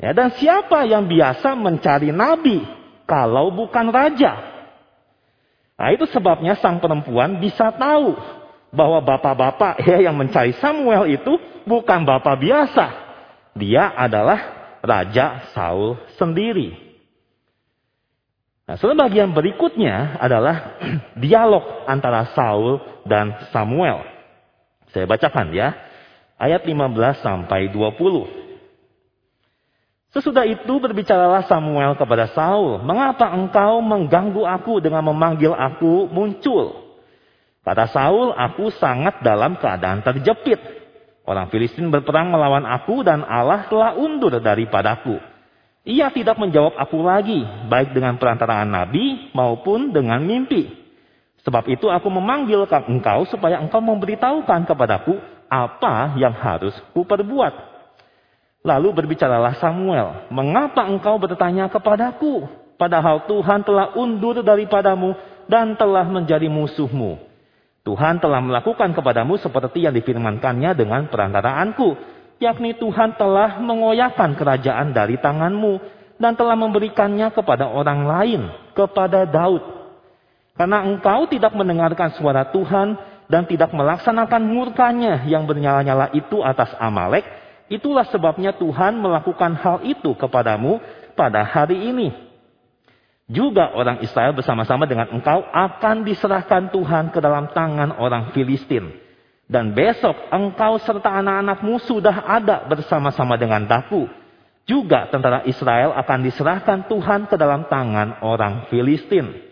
Ya, 0.02 0.10
dan 0.14 0.34
siapa 0.34 0.82
yang 0.82 1.06
biasa 1.06 1.54
mencari 1.54 2.10
nabi 2.10 2.66
kalau 3.06 3.54
bukan 3.54 3.94
raja? 3.94 4.57
Nah, 5.78 5.94
itu 5.94 6.10
sebabnya 6.10 6.58
sang 6.58 6.82
perempuan 6.82 7.38
bisa 7.38 7.70
tahu 7.70 8.18
bahwa 8.74 8.98
bapak-bapak 8.98 9.78
ya 9.86 10.10
yang 10.10 10.18
mencari 10.18 10.50
Samuel 10.58 11.06
itu 11.06 11.38
bukan 11.62 12.02
bapak 12.02 12.34
biasa. 12.42 12.86
Dia 13.54 13.94
adalah 13.94 14.58
Raja 14.82 15.54
Saul 15.54 15.94
sendiri. 16.18 16.74
Nah, 18.68 18.76
saudara 18.76 19.08
bagian 19.08 19.30
berikutnya 19.32 20.18
adalah 20.18 20.76
dialog 21.22 21.86
antara 21.86 22.34
Saul 22.34 22.82
dan 23.06 23.48
Samuel. 23.54 24.02
Saya 24.90 25.06
bacakan 25.06 25.54
ya. 25.54 25.72
Ayat 26.38 26.66
15 26.66 27.22
sampai 27.22 27.70
20. 27.70 28.47
Sesudah 30.18 30.42
itu 30.50 30.82
berbicaralah 30.82 31.46
Samuel 31.46 31.94
kepada 31.94 32.26
Saul, 32.34 32.82
"Mengapa 32.82 33.30
engkau 33.30 33.78
mengganggu 33.78 34.42
aku 34.50 34.82
dengan 34.82 35.06
memanggil 35.06 35.54
aku 35.54 36.10
muncul?" 36.10 36.74
Kata 37.62 37.86
Saul, 37.86 38.34
"Aku 38.34 38.74
sangat 38.82 39.22
dalam 39.22 39.54
keadaan 39.62 40.02
terjepit. 40.02 40.58
Orang 41.22 41.46
Filistin 41.54 41.94
berperang 41.94 42.34
melawan 42.34 42.66
aku 42.66 43.06
dan 43.06 43.22
Allah 43.22 43.70
telah 43.70 43.94
undur 43.94 44.42
daripadaku. 44.42 45.22
Ia 45.86 46.10
tidak 46.10 46.34
menjawab 46.34 46.74
aku 46.74 46.98
lagi, 46.98 47.38
baik 47.70 47.94
dengan 47.94 48.18
perantaraan 48.18 48.74
nabi 48.74 49.30
maupun 49.30 49.94
dengan 49.94 50.18
mimpi. 50.18 50.66
Sebab 51.46 51.62
itu 51.70 51.86
aku 51.86 52.10
memanggil 52.10 52.66
engkau 52.66 53.22
supaya 53.30 53.62
engkau 53.62 53.78
memberitahukan 53.78 54.66
kepadaku 54.66 55.14
apa 55.46 56.18
yang 56.18 56.34
harus 56.34 56.74
kuperbuat." 56.90 57.67
Lalu 58.68 58.92
berbicaralah 58.92 59.56
Samuel, 59.56 60.28
"Mengapa 60.28 60.84
engkau 60.84 61.16
bertanya 61.16 61.72
kepadaku, 61.72 62.44
padahal 62.76 63.24
Tuhan 63.24 63.64
telah 63.64 63.96
undur 63.96 64.44
daripadamu 64.44 65.16
dan 65.48 65.72
telah 65.72 66.04
menjadi 66.04 66.52
musuhmu? 66.52 67.16
Tuhan 67.88 68.20
telah 68.20 68.44
melakukan 68.44 68.92
kepadamu 68.92 69.40
seperti 69.40 69.88
yang 69.88 69.96
difirmankannya 69.96 70.76
dengan 70.76 71.08
perantaraanku, 71.08 71.96
yakni 72.36 72.76
Tuhan 72.76 73.16
telah 73.16 73.56
mengoyakkan 73.56 74.36
kerajaan 74.36 74.92
dari 74.92 75.16
tanganmu 75.16 75.80
dan 76.20 76.36
telah 76.36 76.52
memberikannya 76.52 77.32
kepada 77.32 77.72
orang 77.72 78.04
lain, 78.04 78.42
kepada 78.76 79.24
Daud. 79.24 79.64
Karena 80.60 80.84
engkau 80.84 81.24
tidak 81.32 81.56
mendengarkan 81.56 82.12
suara 82.20 82.44
Tuhan 82.52 83.00
dan 83.32 83.48
tidak 83.48 83.72
melaksanakan 83.72 84.42
murkanya 84.44 85.24
yang 85.24 85.48
bernyala-nyala 85.48 86.12
itu 86.12 86.44
atas 86.44 86.76
Amalek, 86.76 87.24
Itulah 87.68 88.08
sebabnya 88.08 88.56
Tuhan 88.56 88.96
melakukan 88.96 89.52
hal 89.60 89.84
itu 89.84 90.16
kepadamu 90.16 90.80
pada 91.12 91.44
hari 91.44 91.92
ini. 91.92 92.08
Juga 93.28 93.76
orang 93.76 94.00
Israel 94.00 94.32
bersama-sama 94.32 94.88
dengan 94.88 95.12
engkau 95.12 95.44
akan 95.44 96.00
diserahkan 96.00 96.72
Tuhan 96.72 97.12
ke 97.12 97.20
dalam 97.20 97.52
tangan 97.52 98.00
orang 98.00 98.32
Filistin. 98.32 98.88
Dan 99.44 99.76
besok 99.76 100.16
engkau 100.32 100.80
serta 100.80 101.12
anak-anakmu 101.20 101.76
sudah 101.84 102.24
ada 102.24 102.64
bersama-sama 102.64 103.36
dengan 103.36 103.68
daku. 103.68 104.08
Juga 104.64 105.12
tentara 105.12 105.44
Israel 105.44 105.92
akan 105.92 106.18
diserahkan 106.24 106.88
Tuhan 106.88 107.28
ke 107.28 107.36
dalam 107.36 107.68
tangan 107.68 108.24
orang 108.24 108.68
Filistin. 108.72 109.44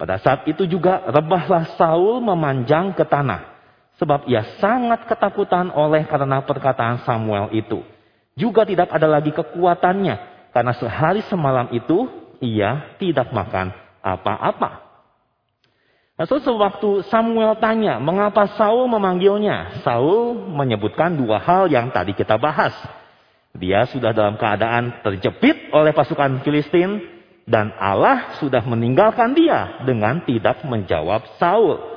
Pada 0.00 0.16
saat 0.16 0.48
itu 0.48 0.64
juga 0.64 1.04
rebahlah 1.04 1.76
Saul 1.76 2.24
memanjang 2.24 2.96
ke 2.96 3.04
tanah 3.04 3.51
Sebab 4.02 4.26
ia 4.26 4.42
sangat 4.58 5.06
ketakutan 5.06 5.70
oleh 5.70 6.02
karena 6.10 6.42
perkataan 6.42 7.06
Samuel 7.06 7.54
itu. 7.54 7.86
Juga 8.34 8.66
tidak 8.66 8.90
ada 8.90 9.06
lagi 9.06 9.30
kekuatannya. 9.30 10.18
Karena 10.50 10.74
sehari 10.74 11.22
semalam 11.30 11.70
itu 11.70 12.10
ia 12.42 12.98
tidak 12.98 13.30
makan 13.30 13.70
apa-apa. 14.02 14.90
Nah, 16.18 16.26
so, 16.26 16.42
sewaktu 16.42 17.06
Samuel 17.06 17.54
tanya 17.62 18.02
mengapa 18.02 18.50
Saul 18.58 18.90
memanggilnya. 18.90 19.86
Saul 19.86 20.34
menyebutkan 20.50 21.14
dua 21.14 21.38
hal 21.38 21.70
yang 21.70 21.94
tadi 21.94 22.10
kita 22.10 22.34
bahas. 22.42 22.74
Dia 23.54 23.86
sudah 23.86 24.10
dalam 24.10 24.34
keadaan 24.34 24.98
terjepit 25.06 25.70
oleh 25.70 25.94
pasukan 25.94 26.42
Filistin. 26.42 27.22
Dan 27.46 27.70
Allah 27.78 28.34
sudah 28.42 28.66
meninggalkan 28.66 29.30
dia 29.34 29.82
dengan 29.86 30.26
tidak 30.26 30.66
menjawab 30.66 31.38
Saul. 31.38 31.91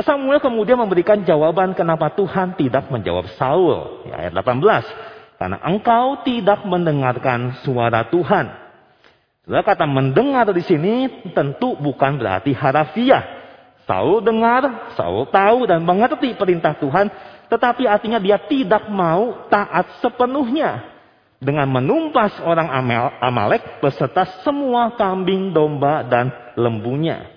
Samuel 0.00 0.40
kemudian 0.40 0.80
memberikan 0.80 1.20
jawaban 1.20 1.76
kenapa 1.76 2.16
Tuhan 2.16 2.56
tidak 2.56 2.88
menjawab 2.88 3.28
Saul. 3.36 4.08
Ya, 4.08 4.24
ayat 4.24 4.32
18. 4.32 5.36
Karena 5.36 5.60
engkau 5.68 6.24
tidak 6.24 6.64
mendengarkan 6.64 7.60
suara 7.60 8.08
Tuhan. 8.08 8.48
Setelah 9.44 9.66
kata 9.66 9.84
mendengar 9.84 10.48
di 10.48 10.64
sini 10.64 11.28
tentu 11.36 11.76
bukan 11.76 12.16
berarti 12.16 12.56
harafiah. 12.56 13.42
Saul 13.84 14.24
dengar, 14.24 14.94
Saul 14.96 15.28
tahu 15.28 15.68
dan 15.68 15.84
mengerti 15.84 16.38
perintah 16.38 16.72
Tuhan, 16.78 17.10
tetapi 17.52 17.84
artinya 17.84 18.22
dia 18.22 18.38
tidak 18.38 18.88
mau 18.88 19.44
taat 19.52 20.00
sepenuhnya 20.00 20.88
dengan 21.42 21.66
menumpas 21.66 22.38
orang 22.46 22.70
Amalek 23.18 23.82
beserta 23.82 24.24
semua 24.46 24.94
kambing, 24.94 25.50
domba, 25.50 26.06
dan 26.06 26.30
lembunya. 26.54 27.31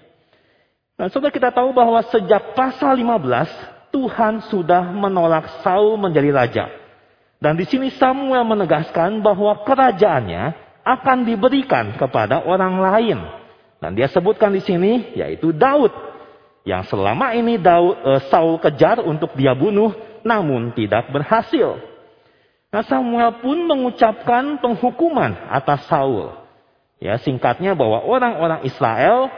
Nah, 0.96 1.12
sudah 1.12 1.28
kita 1.28 1.52
tahu 1.52 1.76
bahwa 1.76 2.00
sejak 2.08 2.56
pasal 2.56 2.96
15 2.96 3.92
Tuhan 3.92 4.44
sudah 4.48 4.92
menolak 4.96 5.64
Saul 5.64 6.00
menjadi 6.00 6.32
raja. 6.32 6.66
Dan 7.40 7.60
di 7.60 7.68
sini 7.68 7.92
Samuel 7.96 8.48
menegaskan 8.48 9.20
bahwa 9.20 9.64
kerajaannya 9.68 10.56
akan 10.88 11.18
diberikan 11.28 12.00
kepada 12.00 12.44
orang 12.48 12.80
lain. 12.80 13.20
Dan 13.84 13.92
dia 13.92 14.08
sebutkan 14.08 14.56
di 14.56 14.64
sini 14.64 15.16
yaitu 15.20 15.52
Daud 15.52 15.92
yang 16.64 16.88
selama 16.88 17.36
ini 17.36 17.60
Daud, 17.60 17.96
e, 18.02 18.12
Saul 18.32 18.58
kejar 18.58 19.04
untuk 19.04 19.36
dia 19.36 19.52
bunuh 19.52 19.94
namun 20.24 20.74
tidak 20.74 21.12
berhasil. 21.12 21.78
Nah, 22.72 22.84
Samuel 22.88 23.40
pun 23.40 23.68
mengucapkan 23.68 24.60
penghukuman 24.60 25.52
atas 25.52 25.86
Saul. 25.88 26.34
Ya, 27.00 27.20
singkatnya 27.20 27.76
bahwa 27.76 28.02
orang-orang 28.02 28.66
Israel 28.66 29.30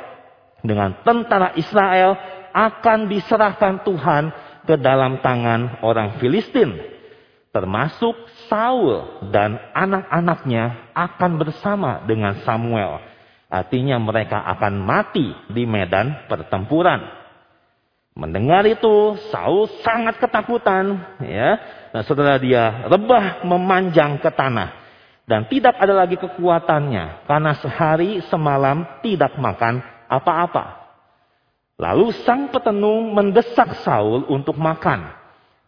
dengan 0.62 0.98
tentara 1.06 1.54
Israel 1.58 2.18
akan 2.54 3.06
diserahkan 3.12 3.86
Tuhan 3.86 4.24
ke 4.66 4.76
dalam 4.78 5.22
tangan 5.22 5.82
orang 5.86 6.18
Filistin. 6.18 6.74
Termasuk 7.54 8.14
Saul 8.52 9.26
dan 9.34 9.58
anak-anaknya 9.74 10.94
akan 10.94 11.32
bersama 11.42 12.06
dengan 12.06 12.38
Samuel. 12.46 13.02
Artinya 13.48 13.98
mereka 13.98 14.44
akan 14.44 14.84
mati 14.84 15.32
di 15.50 15.64
medan 15.64 16.28
pertempuran. 16.28 17.02
Mendengar 18.18 18.66
itu, 18.66 19.16
Saul 19.30 19.70
sangat 19.82 20.20
ketakutan, 20.22 21.18
ya. 21.24 21.58
Dan 21.94 22.02
setelah 22.04 22.38
dia 22.38 22.86
rebah 22.90 23.42
memanjang 23.46 24.20
ke 24.22 24.30
tanah 24.30 24.88
dan 25.28 25.44
tidak 25.52 25.76
ada 25.76 25.92
lagi 25.92 26.16
kekuatannya 26.16 27.28
karena 27.28 27.52
sehari 27.60 28.24
semalam 28.32 28.88
tidak 29.04 29.36
makan 29.36 29.84
apa-apa. 30.10 30.88
Lalu 31.78 32.10
sang 32.26 32.50
petenung 32.50 33.14
mendesak 33.14 33.86
Saul 33.86 34.26
untuk 34.34 34.58
makan. 34.58 35.14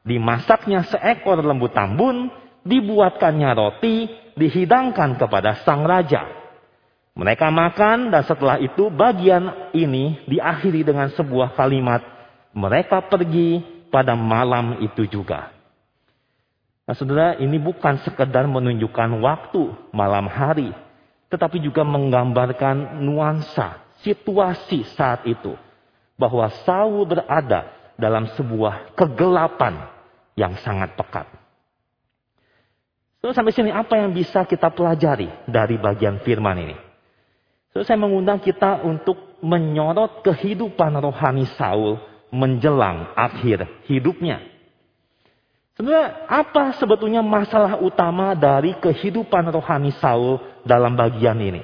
Dimasaknya 0.01 0.89
seekor 0.89 1.37
lembu 1.45 1.69
tambun, 1.69 2.33
dibuatkannya 2.65 3.49
roti, 3.53 4.09
dihidangkan 4.33 5.21
kepada 5.21 5.61
sang 5.61 5.85
raja. 5.85 6.25
Mereka 7.13 7.51
makan 7.53 8.09
dan 8.09 8.23
setelah 8.25 8.57
itu 8.57 8.89
bagian 8.89 9.69
ini 9.75 10.23
diakhiri 10.25 10.81
dengan 10.81 11.13
sebuah 11.13 11.53
kalimat. 11.53 12.01
Mereka 12.57 13.05
pergi 13.11 13.61
pada 13.93 14.17
malam 14.17 14.81
itu 14.81 15.05
juga. 15.05 15.53
Nah 16.89 16.97
saudara 16.97 17.37
ini 17.37 17.61
bukan 17.61 18.01
sekedar 18.01 18.49
menunjukkan 18.49 19.21
waktu 19.21 19.61
malam 19.93 20.25
hari. 20.25 20.73
Tetapi 21.29 21.61
juga 21.61 21.85
menggambarkan 21.85 22.97
nuansa 23.05 23.88
situasi 24.03 24.85
saat 24.95 25.25
itu. 25.27 25.55
Bahwa 26.19 26.51
Saul 26.67 27.07
berada 27.07 27.71
dalam 27.95 28.27
sebuah 28.35 28.95
kegelapan 28.95 29.87
yang 30.35 30.55
sangat 30.63 30.95
pekat. 30.95 31.27
So, 33.19 33.35
sampai 33.35 33.51
sini 33.51 33.71
apa 33.71 33.99
yang 33.99 34.15
bisa 34.15 34.47
kita 34.47 34.71
pelajari 34.71 35.27
dari 35.43 35.75
bagian 35.75 36.23
firman 36.23 36.55
ini? 36.63 36.77
So, 37.75 37.83
saya 37.83 37.99
mengundang 37.99 38.39
kita 38.39 38.83
untuk 38.87 39.39
menyorot 39.43 40.23
kehidupan 40.23 40.95
rohani 40.99 41.47
Saul 41.59 41.99
menjelang 42.31 43.11
akhir 43.19 43.67
hidupnya. 43.91 44.39
Sebenarnya 45.75 46.27
apa 46.27 46.75
sebetulnya 46.75 47.23
masalah 47.23 47.79
utama 47.79 48.35
dari 48.35 48.75
kehidupan 48.79 49.47
rohani 49.51 49.95
Saul 49.99 50.39
dalam 50.67 50.95
bagian 50.95 51.39
ini? 51.39 51.63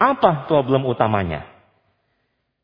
Apa 0.00 0.48
problem 0.50 0.88
utamanya? 0.88 1.46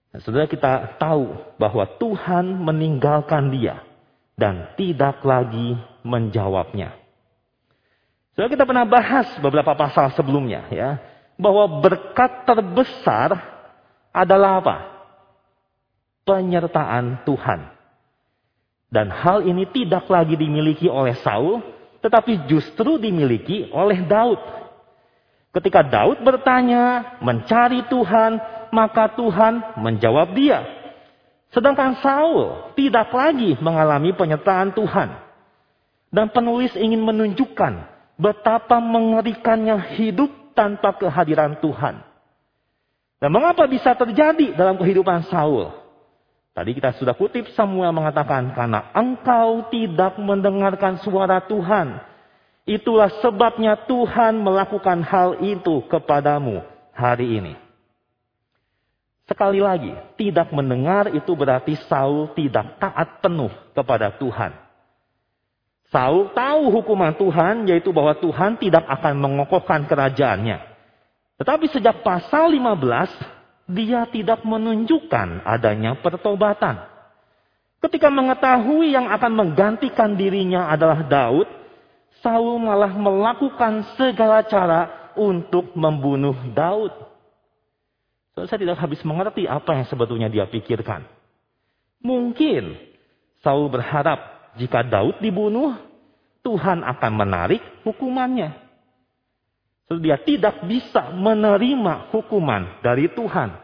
Nah, 0.08 0.20
saudara 0.24 0.48
kita 0.48 0.96
tahu 0.96 1.36
bahwa 1.60 1.84
Tuhan 2.00 2.56
meninggalkan 2.64 3.52
dia 3.52 3.84
dan 4.38 4.72
tidak 4.78 5.20
lagi 5.26 5.76
menjawabnya. 6.06 6.96
Saudara 8.32 8.54
kita 8.54 8.64
pernah 8.64 8.86
bahas 8.86 9.26
beberapa 9.42 9.74
pasal 9.74 10.14
sebelumnya 10.14 10.64
ya, 10.70 11.02
bahwa 11.34 11.82
berkat 11.82 12.46
terbesar 12.46 13.34
adalah 14.14 14.62
apa? 14.62 14.76
Penyertaan 16.22 17.26
Tuhan. 17.26 17.78
Dan 18.88 19.12
hal 19.12 19.44
ini 19.44 19.68
tidak 19.68 20.08
lagi 20.08 20.38
dimiliki 20.38 20.88
oleh 20.88 21.18
Saul, 21.20 21.60
tetapi 22.00 22.48
justru 22.48 22.96
dimiliki 22.96 23.68
oleh 23.74 24.00
Daud. 24.06 24.40
Ketika 25.48 25.80
Daud 25.80 26.20
bertanya, 26.20 27.16
mencari 27.24 27.86
Tuhan, 27.88 28.36
maka 28.68 29.12
Tuhan 29.16 29.80
menjawab 29.80 30.36
dia. 30.36 30.64
Sedangkan 31.48 31.96
Saul 32.04 32.72
tidak 32.76 33.08
lagi 33.08 33.56
mengalami 33.58 34.12
penyertaan 34.12 34.76
Tuhan. 34.76 35.08
Dan 36.08 36.32
penulis 36.32 36.72
ingin 36.76 37.00
menunjukkan 37.04 37.72
betapa 38.16 38.80
mengerikannya 38.80 39.96
hidup 39.96 40.28
tanpa 40.56 40.96
kehadiran 40.96 41.56
Tuhan. 41.60 42.00
Dan 43.18 43.30
mengapa 43.34 43.66
bisa 43.66 43.92
terjadi 43.96 44.54
dalam 44.54 44.78
kehidupan 44.78 45.26
Saul? 45.28 45.72
Tadi 46.56 46.74
kita 46.74 46.90
sudah 46.98 47.14
kutip 47.14 47.46
Samuel 47.54 47.94
mengatakan, 47.94 48.50
karena 48.50 48.90
engkau 48.90 49.70
tidak 49.70 50.18
mendengarkan 50.18 50.98
suara 51.06 51.38
Tuhan. 51.46 52.02
Itulah 52.68 53.08
sebabnya 53.24 53.80
Tuhan 53.88 54.44
melakukan 54.44 55.00
hal 55.00 55.40
itu 55.40 55.88
kepadamu 55.88 56.60
hari 56.92 57.40
ini. 57.40 57.54
Sekali 59.24 59.56
lagi, 59.56 59.96
tidak 60.20 60.52
mendengar 60.52 61.08
itu 61.16 61.32
berarti 61.32 61.80
Saul 61.88 62.28
tidak 62.36 62.76
taat 62.76 63.24
penuh 63.24 63.48
kepada 63.72 64.12
Tuhan. 64.20 64.52
Saul 65.88 66.28
tahu 66.36 66.68
hukuman 66.68 67.16
Tuhan, 67.16 67.64
yaitu 67.64 67.88
bahwa 67.88 68.12
Tuhan 68.20 68.60
tidak 68.60 68.84
akan 68.84 69.16
mengokohkan 69.16 69.88
kerajaannya. 69.88 70.60
Tetapi 71.40 71.72
sejak 71.72 72.04
pasal 72.04 72.52
15, 72.52 73.72
dia 73.72 74.04
tidak 74.12 74.44
menunjukkan 74.44 75.40
adanya 75.44 75.96
pertobatan. 76.04 76.84
Ketika 77.80 78.12
mengetahui 78.12 78.92
yang 78.92 79.08
akan 79.08 79.32
menggantikan 79.32 80.12
dirinya 80.12 80.68
adalah 80.68 81.04
Daud, 81.04 81.57
Saul 82.18 82.58
malah 82.58 82.90
melakukan 82.94 83.94
segala 83.94 84.42
cara 84.42 85.12
untuk 85.14 85.74
membunuh 85.74 86.34
Daud. 86.54 86.94
So, 88.34 88.46
saya 88.46 88.58
tidak 88.62 88.78
habis 88.78 89.02
mengerti 89.02 89.46
apa 89.50 89.74
yang 89.74 89.86
sebetulnya 89.90 90.30
dia 90.30 90.46
pikirkan. 90.46 91.06
Mungkin 92.02 92.78
Saul 93.42 93.66
berharap 93.70 94.52
jika 94.58 94.86
Daud 94.86 95.18
dibunuh, 95.22 95.74
Tuhan 96.42 96.86
akan 96.86 97.12
menarik 97.14 97.62
hukumannya. 97.82 98.54
Dia 99.98 100.20
tidak 100.20 100.68
bisa 100.68 101.10
menerima 101.16 102.12
hukuman 102.12 102.82
dari 102.84 103.08
Tuhan. 103.08 103.56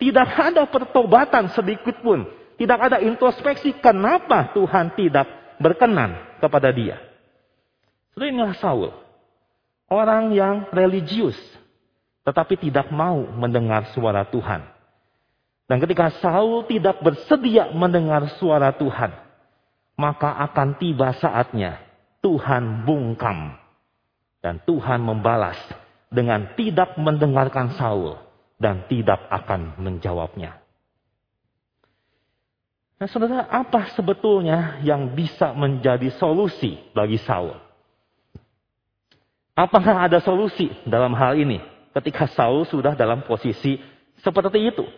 Tidak 0.00 0.28
ada 0.34 0.66
pertobatan 0.66 1.52
sedikit 1.52 2.00
pun. 2.02 2.26
Tidak 2.56 2.76
ada 2.76 2.98
introspeksi 3.00 3.76
kenapa 3.80 4.52
Tuhan 4.52 4.92
tidak 4.92 5.56
berkenan 5.60 6.40
kepada 6.42 6.68
dia. 6.72 7.09
Seperti 8.20 8.36
inilah 8.36 8.52
Saul. 8.60 8.92
Orang 9.88 10.36
yang 10.36 10.68
religius. 10.76 11.40
Tetapi 12.20 12.68
tidak 12.68 12.92
mau 12.92 13.16
mendengar 13.16 13.88
suara 13.96 14.28
Tuhan. 14.28 14.60
Dan 15.64 15.80
ketika 15.80 16.12
Saul 16.20 16.68
tidak 16.68 17.00
bersedia 17.00 17.72
mendengar 17.72 18.28
suara 18.36 18.76
Tuhan. 18.76 19.08
Maka 19.96 20.36
akan 20.36 20.76
tiba 20.76 21.16
saatnya 21.16 21.80
Tuhan 22.20 22.84
bungkam 22.84 23.56
dan 24.44 24.60
Tuhan 24.68 25.00
membalas 25.00 25.56
dengan 26.12 26.52
tidak 26.60 27.00
mendengarkan 27.00 27.72
Saul 27.80 28.20
dan 28.60 28.84
tidak 28.84 29.32
akan 29.32 29.80
menjawabnya. 29.80 30.60
Nah, 33.00 33.08
saudara, 33.08 33.48
apa 33.48 33.96
sebetulnya 33.96 34.76
yang 34.84 35.08
bisa 35.16 35.56
menjadi 35.56 36.12
solusi 36.20 36.76
bagi 36.92 37.16
Saul? 37.24 37.69
Apakah 39.60 40.08
ada 40.08 40.24
solusi 40.24 40.72
dalam 40.88 41.12
hal 41.12 41.36
ini 41.36 41.60
ketika 41.92 42.24
Saul 42.32 42.64
sudah 42.64 42.96
dalam 42.96 43.20
posisi 43.28 43.76
seperti 44.24 44.72
itu? 44.72 44.88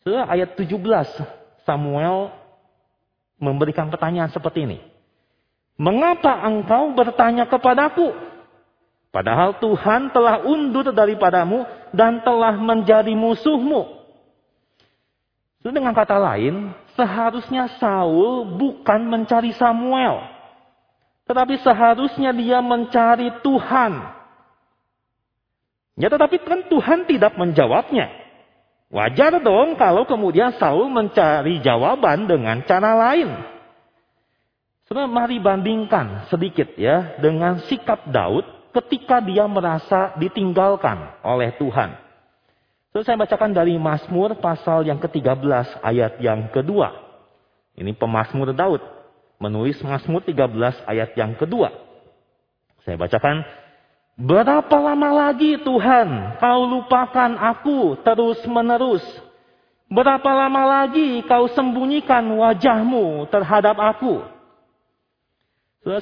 Saudara, 0.00 0.32
ayat 0.32 0.56
17 0.56 0.72
Samuel 1.68 2.32
memberikan 3.36 3.92
pertanyaan 3.92 4.32
seperti 4.32 4.64
ini. 4.64 4.80
Mengapa 5.76 6.48
engkau 6.48 6.96
bertanya 6.96 7.44
kepadaku? 7.44 8.16
Padahal 9.12 9.52
Tuhan 9.60 10.08
telah 10.08 10.40
undur 10.40 10.88
daripadamu 10.88 11.68
dan 11.92 12.24
telah 12.24 12.56
menjadi 12.56 13.12
musuhmu. 13.12 14.00
Dengan 15.60 15.92
kata 15.92 16.16
lain, 16.16 16.72
seharusnya 16.96 17.68
Saul 17.76 18.48
bukan 18.56 19.00
mencari 19.12 19.52
Samuel. 19.60 20.33
Tetapi 21.24 21.54
seharusnya 21.64 22.36
dia 22.36 22.60
mencari 22.60 23.32
Tuhan. 23.40 23.92
Ya 25.94 26.10
tetapi 26.10 26.42
kan 26.42 26.66
Tuhan 26.68 27.08
tidak 27.08 27.38
menjawabnya. 27.38 28.12
Wajar 28.92 29.40
dong 29.40 29.74
kalau 29.80 30.04
kemudian 30.04 30.54
Saul 30.60 30.92
mencari 30.92 31.58
jawaban 31.64 32.28
dengan 32.28 32.62
cara 32.68 32.94
lain. 32.94 33.30
Saudara, 34.84 35.08
mari 35.08 35.40
bandingkan 35.40 36.28
sedikit 36.28 36.76
ya 36.76 37.16
dengan 37.18 37.64
sikap 37.66 38.04
Daud 38.04 38.44
ketika 38.76 39.24
dia 39.24 39.48
merasa 39.48 40.12
ditinggalkan 40.20 41.24
oleh 41.24 41.56
Tuhan. 41.56 41.96
Terus 42.92 43.08
saya 43.08 43.18
bacakan 43.18 43.50
dari 43.50 43.74
Mazmur 43.74 44.38
pasal 44.38 44.86
yang 44.86 45.00
ke-13 45.02 45.82
ayat 45.82 46.20
yang 46.22 46.52
kedua. 46.52 46.94
Ini 47.74 47.90
pemazmur 47.98 48.54
Daud 48.54 48.93
menulis 49.38 49.78
Mazmur 49.82 50.22
13 50.22 50.84
ayat 50.86 51.14
yang 51.18 51.34
kedua. 51.34 51.72
Saya 52.84 53.00
bacakan, 53.00 53.44
Berapa 54.14 54.78
lama 54.78 55.10
lagi 55.10 55.58
Tuhan 55.58 56.38
kau 56.38 56.60
lupakan 56.70 57.34
aku 57.34 57.98
terus 58.06 58.38
menerus? 58.46 59.02
Berapa 59.90 60.30
lama 60.30 60.62
lagi 60.62 61.18
kau 61.26 61.50
sembunyikan 61.50 62.22
wajahmu 62.22 63.26
terhadap 63.26 63.74
aku? 63.74 64.22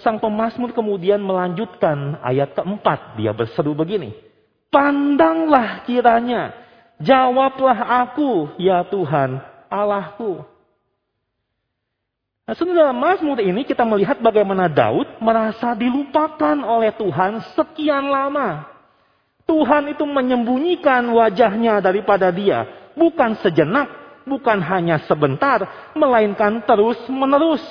Sang 0.05 0.21
pemazmur 0.21 0.77
kemudian 0.77 1.18
melanjutkan 1.25 2.21
ayat 2.23 2.55
keempat. 2.55 3.18
Dia 3.18 3.35
berseru 3.35 3.75
begini. 3.75 4.14
Pandanglah 4.71 5.83
kiranya. 5.88 6.55
Jawablah 7.03 8.07
aku 8.07 8.55
ya 8.62 8.87
Tuhan 8.87 9.42
Allahku. 9.66 10.52
Nah, 12.53 12.69
dalam 12.69 13.01
Mazmur 13.01 13.41
ini 13.41 13.65
kita 13.65 13.81
melihat 13.81 14.21
bagaimana 14.21 14.69
Daud 14.69 15.09
merasa 15.25 15.73
dilupakan 15.73 16.61
oleh 16.61 16.93
Tuhan 16.93 17.41
sekian 17.57 18.12
lama. 18.12 18.69
Tuhan 19.49 19.88
itu 19.88 20.05
menyembunyikan 20.05 21.01
wajahnya 21.17 21.81
daripada 21.81 22.29
dia. 22.29 22.69
Bukan 22.93 23.41
sejenak, 23.41 23.88
bukan 24.29 24.61
hanya 24.61 25.01
sebentar, 25.09 25.65
melainkan 25.97 26.61
terus 26.69 27.01
menerus. 27.09 27.65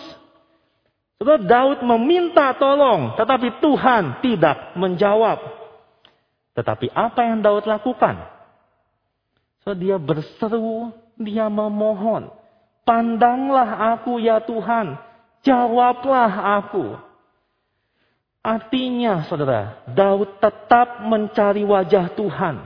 Saudara 1.21 1.45
Daud 1.45 1.85
meminta 1.85 2.49
tolong, 2.57 3.13
tetapi 3.21 3.61
Tuhan 3.61 4.17
tidak 4.25 4.73
menjawab. 4.73 5.45
Tetapi 6.57 6.89
apa 6.89 7.21
yang 7.21 7.45
Daud 7.45 7.69
lakukan? 7.69 8.17
So, 9.61 9.77
dia 9.77 10.01
berseru, 10.01 10.89
dia 11.21 11.45
memohon. 11.53 12.40
Pandanglah 12.81 13.93
aku 13.95 14.17
ya 14.17 14.41
Tuhan, 14.41 14.97
jawablah 15.45 16.61
aku. 16.61 16.97
Artinya 18.41 19.21
saudara, 19.29 19.85
Daud 19.85 20.41
tetap 20.41 21.05
mencari 21.05 21.61
wajah 21.61 22.09
Tuhan. 22.17 22.65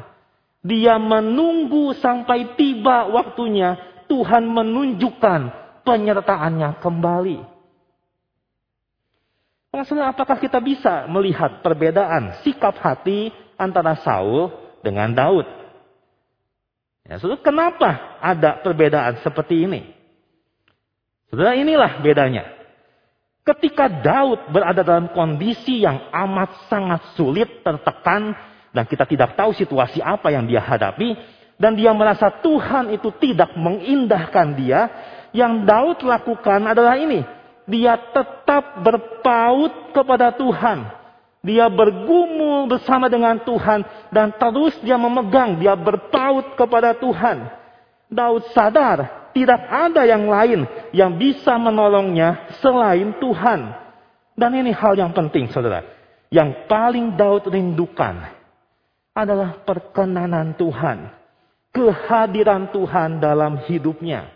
Dia 0.63 0.95
menunggu 0.95 1.91
sampai 1.99 2.55
tiba 2.55 3.11
waktunya 3.11 3.75
Tuhan 4.07 4.47
menunjukkan 4.47 5.51
penyertaannya 5.83 6.79
kembali. 6.79 7.39
Maksudnya 9.75 10.15
apakah 10.15 10.39
kita 10.39 10.63
bisa 10.63 11.03
melihat 11.11 11.59
perbedaan 11.59 12.39
sikap 12.47 12.79
hati 12.79 13.35
antara 13.59 13.99
Saul 13.99 14.47
dengan 14.79 15.11
Daud? 15.11 15.43
Ya, 17.03 17.19
kenapa 17.43 18.17
ada 18.23 18.63
perbedaan 18.63 19.19
seperti 19.21 19.67
ini? 19.67 19.94
Saudara, 21.35 21.51
inilah 21.59 21.99
bedanya. 21.99 22.47
Ketika 23.43 23.91
Daud 23.91 24.55
berada 24.55 24.87
dalam 24.87 25.11
kondisi 25.11 25.83
yang 25.83 26.07
amat 26.07 26.71
sangat 26.71 27.11
sulit, 27.19 27.59
tertekan, 27.59 28.31
dan 28.71 28.87
kita 28.87 29.03
tidak 29.03 29.35
tahu 29.35 29.51
situasi 29.51 29.99
apa 29.99 30.31
yang 30.31 30.47
dia 30.47 30.63
hadapi, 30.63 31.11
dan 31.59 31.75
dia 31.75 31.91
merasa 31.91 32.31
Tuhan 32.39 32.95
itu 32.95 33.11
tidak 33.19 33.51
mengindahkan 33.51 34.55
dia, 34.55 34.87
yang 35.35 35.67
Daud 35.67 36.07
lakukan 36.07 36.71
adalah 36.71 36.95
ini 36.95 37.19
dia 37.67 37.99
tetap 37.99 38.79
berpaut 38.79 39.91
kepada 39.91 40.31
Tuhan. 40.31 40.87
Dia 41.43 41.67
bergumul 41.67 42.71
bersama 42.71 43.11
dengan 43.11 43.43
Tuhan 43.43 43.83
dan 44.07 44.31
terus 44.39 44.71
dia 44.79 44.95
memegang, 44.95 45.59
dia 45.59 45.75
berpaut 45.75 46.55
kepada 46.55 46.95
Tuhan. 46.95 47.51
Daud 48.07 48.47
sadar 48.55 49.24
tidak 49.35 49.67
ada 49.67 50.07
yang 50.07 50.31
lain 50.31 50.63
yang 50.95 51.19
bisa 51.19 51.59
menolongnya 51.59 52.47
selain 52.63 53.11
Tuhan. 53.19 53.83
Dan 54.31 54.51
ini 54.55 54.71
hal 54.71 54.95
yang 54.95 55.11
penting 55.11 55.51
saudara. 55.51 55.83
Yang 56.31 56.65
paling 56.71 57.19
Daud 57.19 57.51
rindukan 57.51 58.31
adalah 59.11 59.59
perkenanan 59.67 60.55
Tuhan. 60.55 61.11
kehadiran 61.75 62.71
Tuhan 62.71 63.19
dalam 63.19 63.59
hidupnya. 63.67 64.31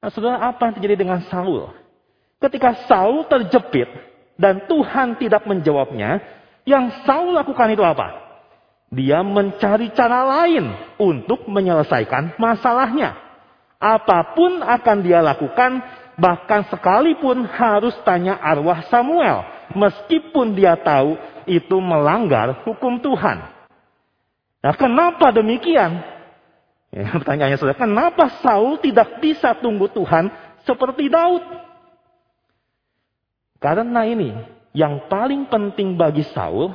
Nah, 0.00 0.08
saudara, 0.08 0.48
apa 0.48 0.64
yang 0.64 0.74
terjadi 0.80 0.96
dengan 1.04 1.20
Saul? 1.28 1.68
Ketika 2.40 2.88
Saul 2.88 3.28
terjepit 3.28 3.84
dan 4.40 4.64
Tuhan 4.64 5.20
tidak 5.20 5.44
menjawabnya, 5.44 6.24
yang 6.64 7.04
Saul 7.04 7.36
lakukan 7.36 7.68
itu 7.76 7.84
apa? 7.84 8.24
Dia 8.88 9.20
mencari 9.20 9.92
cara 9.92 10.24
lain 10.24 10.72
untuk 10.96 11.44
menyelesaikan 11.44 12.40
masalahnya. 12.40 13.25
Apa 13.76 14.32
pun 14.32 14.64
akan 14.64 14.96
dia 15.04 15.20
lakukan, 15.20 15.84
bahkan 16.16 16.64
sekalipun 16.72 17.44
harus 17.44 17.92
tanya 18.02 18.40
arwah 18.40 18.84
Samuel, 18.88 19.44
meskipun 19.76 20.56
dia 20.56 20.76
tahu 20.80 21.16
itu 21.44 21.76
melanggar 21.78 22.64
hukum 22.64 22.98
Tuhan. 22.98 23.38
Nah, 24.64 24.74
kenapa 24.74 25.30
demikian? 25.30 26.02
Ya, 26.90 27.12
pertanyaannya 27.20 27.58
saudara, 27.60 27.78
kenapa 27.78 28.40
Saul 28.42 28.80
tidak 28.80 29.20
bisa 29.20 29.52
tunggu 29.60 29.92
Tuhan 29.92 30.32
seperti 30.64 31.12
Daud? 31.12 31.44
Karena 33.60 34.04
ini, 34.04 34.32
yang 34.76 35.08
paling 35.08 35.48
penting 35.48 35.96
bagi 35.96 36.24
Saul 36.32 36.72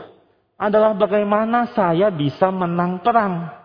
adalah 0.58 0.94
bagaimana 0.94 1.74
saya 1.74 2.10
bisa 2.14 2.50
menang 2.54 3.02
perang. 3.02 3.61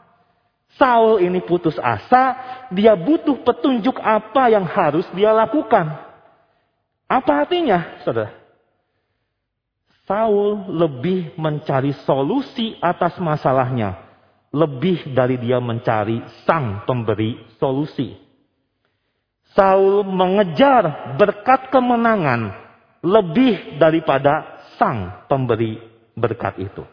Saul 0.75 1.23
ini 1.23 1.39
putus 1.41 1.79
asa, 1.79 2.37
dia 2.75 2.99
butuh 2.99 3.39
petunjuk 3.47 3.97
apa 4.03 4.51
yang 4.51 4.67
harus 4.67 5.07
dia 5.15 5.31
lakukan. 5.31 5.95
Apa 7.07 7.47
artinya, 7.47 8.03
saudara? 8.03 8.35
Saul 10.07 10.71
lebih 10.71 11.35
mencari 11.39 11.95
solusi 12.03 12.79
atas 12.83 13.19
masalahnya, 13.23 13.99
lebih 14.51 15.15
dari 15.15 15.39
dia 15.39 15.63
mencari 15.63 16.23
sang 16.47 16.83
pemberi 16.87 17.43
solusi. 17.59 18.15
Saul 19.57 20.05
mengejar 20.05 21.17
berkat 21.17 21.73
kemenangan 21.73 22.53
lebih 23.01 23.81
daripada 23.81 24.63
sang 24.77 25.27
pemberi 25.27 25.81
berkat 26.15 26.61
itu. 26.61 26.85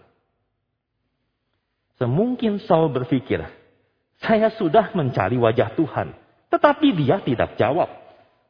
Semungkin 1.97 2.61
Saul 2.65 2.89
berpikir, 2.89 3.45
saya 4.23 4.49
sudah 4.55 4.95
mencari 4.95 5.35
wajah 5.35 5.75
Tuhan, 5.75 6.15
tetapi 6.47 6.87
dia 6.95 7.19
tidak 7.19 7.59
jawab. 7.59 7.91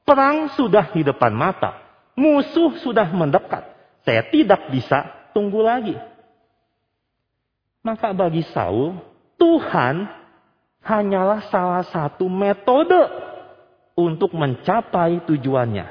Perang 0.05 0.53
sudah 0.53 0.93
di 0.93 1.01
depan 1.01 1.33
mata, 1.33 1.81
musuh 2.13 2.77
sudah 2.85 3.09
mendekat. 3.09 3.65
Saya 4.05 4.21
tidak 4.29 4.69
bisa 4.69 5.31
tunggu 5.33 5.63
lagi. 5.65 5.95
Maka 7.83 8.13
bagi 8.15 8.45
Saul, 8.53 8.95
Tuhan 9.35 10.07
hanyalah 10.83 11.47
salah 11.47 11.83
satu 11.87 12.27
metode 12.27 12.99
untuk 13.95 14.35
mencapai 14.35 15.23
tujuannya. 15.25 15.87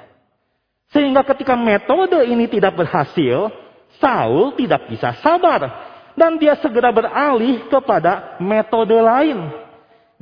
Sehingga 0.92 1.24
ketika 1.24 1.56
metode 1.56 2.20
ini 2.28 2.44
tidak 2.52 2.76
berhasil, 2.76 3.48
Saul 3.96 4.52
tidak 4.60 4.92
bisa 4.92 5.16
sabar. 5.24 5.90
Dan 6.12 6.36
dia 6.36 6.52
segera 6.60 6.92
beralih 6.92 7.64
kepada 7.72 8.36
metode 8.36 8.92
lain. 8.92 9.48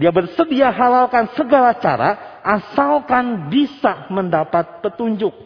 Dia 0.00 0.08
bersedia 0.08 0.72
halalkan 0.72 1.28
segala 1.36 1.76
cara 1.76 2.40
asalkan 2.40 3.52
bisa 3.52 4.08
mendapat 4.08 4.80
petunjuk. 4.80 5.36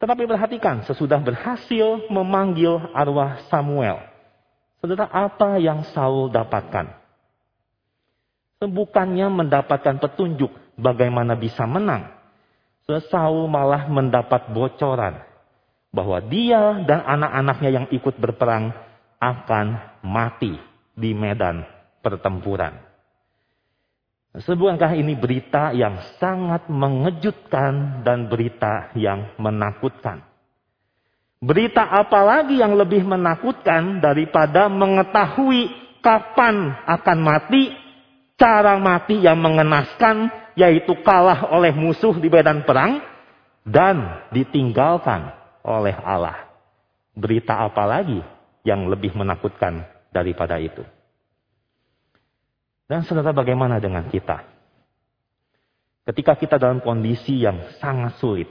Tetapi 0.00 0.24
perhatikan, 0.24 0.80
sesudah 0.88 1.20
berhasil 1.20 2.08
memanggil 2.08 2.80
arwah 2.96 3.36
Samuel. 3.52 4.00
Saudara, 4.80 5.12
apa 5.12 5.60
yang 5.60 5.84
Saul 5.92 6.32
dapatkan? 6.32 7.04
Bukannya 8.64 9.28
mendapatkan 9.28 10.00
petunjuk 10.00 10.48
bagaimana 10.80 11.36
bisa 11.36 11.68
menang. 11.68 12.16
Saul 12.88 13.44
malah 13.44 13.92
mendapat 13.92 14.48
bocoran 14.48 15.20
bahwa 15.92 16.16
dia 16.24 16.80
dan 16.88 17.04
anak-anaknya 17.04 17.70
yang 17.76 17.86
ikut 17.92 18.16
berperang 18.16 18.72
akan 19.20 20.00
mati 20.00 20.56
di 20.96 21.12
medan 21.12 21.73
pertempuran. 22.04 22.76
Sebuahkah 24.34 24.92
ini 24.98 25.16
berita 25.16 25.72
yang 25.72 25.96
sangat 26.20 26.68
mengejutkan 26.68 28.04
dan 28.04 28.28
berita 28.28 28.92
yang 28.92 29.32
menakutkan? 29.40 30.20
Berita 31.38 31.86
apa 31.86 32.20
lagi 32.20 32.58
yang 32.58 32.74
lebih 32.74 33.06
menakutkan 33.06 34.02
daripada 34.02 34.66
mengetahui 34.66 35.70
kapan 36.02 36.76
akan 36.82 37.18
mati, 37.22 37.72
cara 38.34 38.74
mati 38.76 39.22
yang 39.22 39.38
mengenaskan, 39.38 40.28
yaitu 40.58 40.98
kalah 41.06 41.48
oleh 41.54 41.70
musuh 41.70 42.18
di 42.18 42.26
medan 42.26 42.66
perang, 42.66 43.00
dan 43.62 44.28
ditinggalkan 44.34 45.32
oleh 45.64 45.96
Allah. 46.04 46.52
Berita 47.14 47.64
apa 47.64 47.86
lagi 47.86 48.18
yang 48.66 48.90
lebih 48.90 49.14
menakutkan 49.14 49.86
daripada 50.10 50.58
itu? 50.58 50.82
Dan 52.84 53.04
saudara 53.08 53.32
bagaimana 53.32 53.80
dengan 53.80 54.04
kita? 54.12 54.44
Ketika 56.04 56.36
kita 56.36 56.56
dalam 56.60 56.84
kondisi 56.84 57.40
yang 57.40 57.72
sangat 57.80 58.20
sulit, 58.20 58.50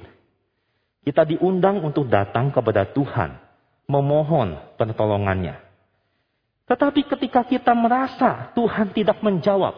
kita 1.05 1.21
diundang 1.21 1.85
untuk 1.85 2.09
datang 2.09 2.49
kepada 2.49 2.89
Tuhan, 2.89 3.37
memohon 3.85 4.57
pertolongannya. 4.73 5.61
Tetapi 6.65 7.05
ketika 7.13 7.45
kita 7.45 7.77
merasa 7.77 8.49
Tuhan 8.57 8.89
tidak 8.95 9.21
menjawab, 9.21 9.75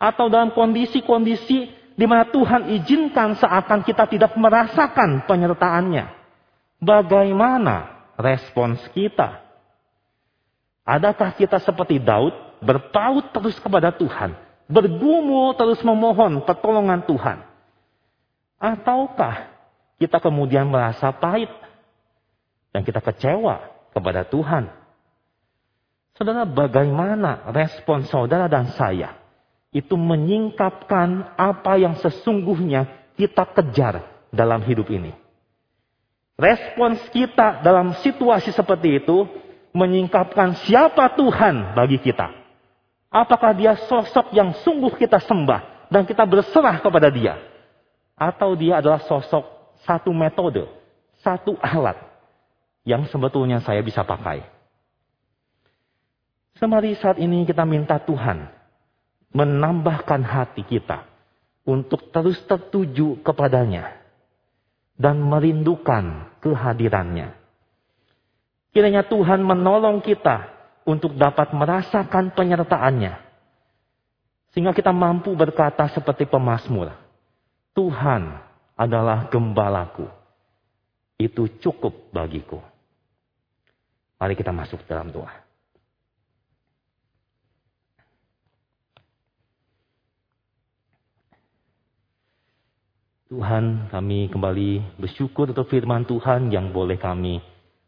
atau 0.00 0.32
dalam 0.32 0.56
kondisi-kondisi 0.56 1.68
di 1.92 2.04
mana 2.08 2.24
Tuhan 2.32 2.72
izinkan 2.80 3.36
seakan 3.36 3.84
kita 3.84 4.08
tidak 4.08 4.32
merasakan 4.40 5.28
penyertaannya, 5.28 6.08
bagaimana 6.80 8.08
respons 8.16 8.80
kita? 8.96 9.44
Adakah 10.88 11.36
kita 11.36 11.60
seperti 11.60 12.00
Daud 12.00 12.49
berpaut 12.60 13.32
terus 13.32 13.56
kepada 13.58 13.92
Tuhan, 13.92 14.36
bergumul 14.68 15.56
terus 15.56 15.80
memohon 15.82 16.44
pertolongan 16.44 17.02
Tuhan? 17.04 17.42
Ataukah 18.60 19.48
kita 19.96 20.20
kemudian 20.20 20.68
merasa 20.68 21.08
pahit 21.12 21.48
dan 22.70 22.84
kita 22.84 23.00
kecewa 23.00 23.64
kepada 23.96 24.22
Tuhan? 24.28 24.68
Saudara, 26.14 26.44
bagaimana 26.44 27.48
respon 27.48 28.04
saudara 28.04 28.44
dan 28.44 28.76
saya 28.76 29.16
itu 29.72 29.96
menyingkapkan 29.96 31.32
apa 31.40 31.80
yang 31.80 31.96
sesungguhnya 31.96 32.84
kita 33.16 33.48
kejar 33.56 34.04
dalam 34.28 34.60
hidup 34.60 34.92
ini? 34.92 35.16
Respons 36.36 37.00
kita 37.12 37.60
dalam 37.60 37.96
situasi 38.00 38.52
seperti 38.52 39.00
itu 39.00 39.28
menyingkapkan 39.76 40.56
siapa 40.64 41.12
Tuhan 41.12 41.76
bagi 41.76 42.00
kita. 42.00 42.39
Apakah 43.10 43.50
dia 43.58 43.74
sosok 43.90 44.30
yang 44.30 44.54
sungguh 44.62 44.94
kita 44.94 45.18
sembah 45.18 45.90
dan 45.90 46.06
kita 46.06 46.22
berserah 46.22 46.78
kepada 46.78 47.10
dia? 47.10 47.42
Atau 48.14 48.54
dia 48.54 48.78
adalah 48.78 49.02
sosok 49.02 49.42
satu 49.82 50.14
metode, 50.14 50.70
satu 51.18 51.58
alat 51.58 51.98
yang 52.86 53.10
sebetulnya 53.10 53.58
saya 53.66 53.82
bisa 53.82 54.06
pakai. 54.06 54.46
Semari 56.54 56.94
saat 57.02 57.18
ini 57.18 57.42
kita 57.42 57.66
minta 57.66 57.98
Tuhan 57.98 58.46
menambahkan 59.34 60.22
hati 60.22 60.62
kita 60.62 61.02
untuk 61.66 62.14
terus 62.14 62.38
tertuju 62.46 63.18
kepadanya 63.26 63.96
dan 64.94 65.18
merindukan 65.18 66.30
kehadirannya. 66.44 67.34
Kiranya 68.70 69.02
Tuhan 69.08 69.42
menolong 69.42 69.98
kita 70.04 70.59
untuk 70.84 71.16
dapat 71.16 71.52
merasakan 71.52 72.32
penyertaannya. 72.32 73.14
Sehingga 74.50 74.74
kita 74.74 74.90
mampu 74.90 75.30
berkata 75.38 75.86
seperti 75.94 76.26
pemazmur, 76.26 76.90
Tuhan 77.70 78.34
adalah 78.74 79.30
gembalaku. 79.30 80.08
Itu 81.20 81.46
cukup 81.60 82.10
bagiku. 82.10 82.58
Mari 84.18 84.34
kita 84.34 84.50
masuk 84.50 84.82
dalam 84.88 85.12
doa. 85.12 85.30
Tuhan, 93.30 93.86
kami 93.94 94.26
kembali 94.26 94.98
bersyukur 94.98 95.54
untuk 95.54 95.70
firman 95.70 96.02
Tuhan 96.02 96.50
yang 96.50 96.74
boleh 96.74 96.98
kami 96.98 97.38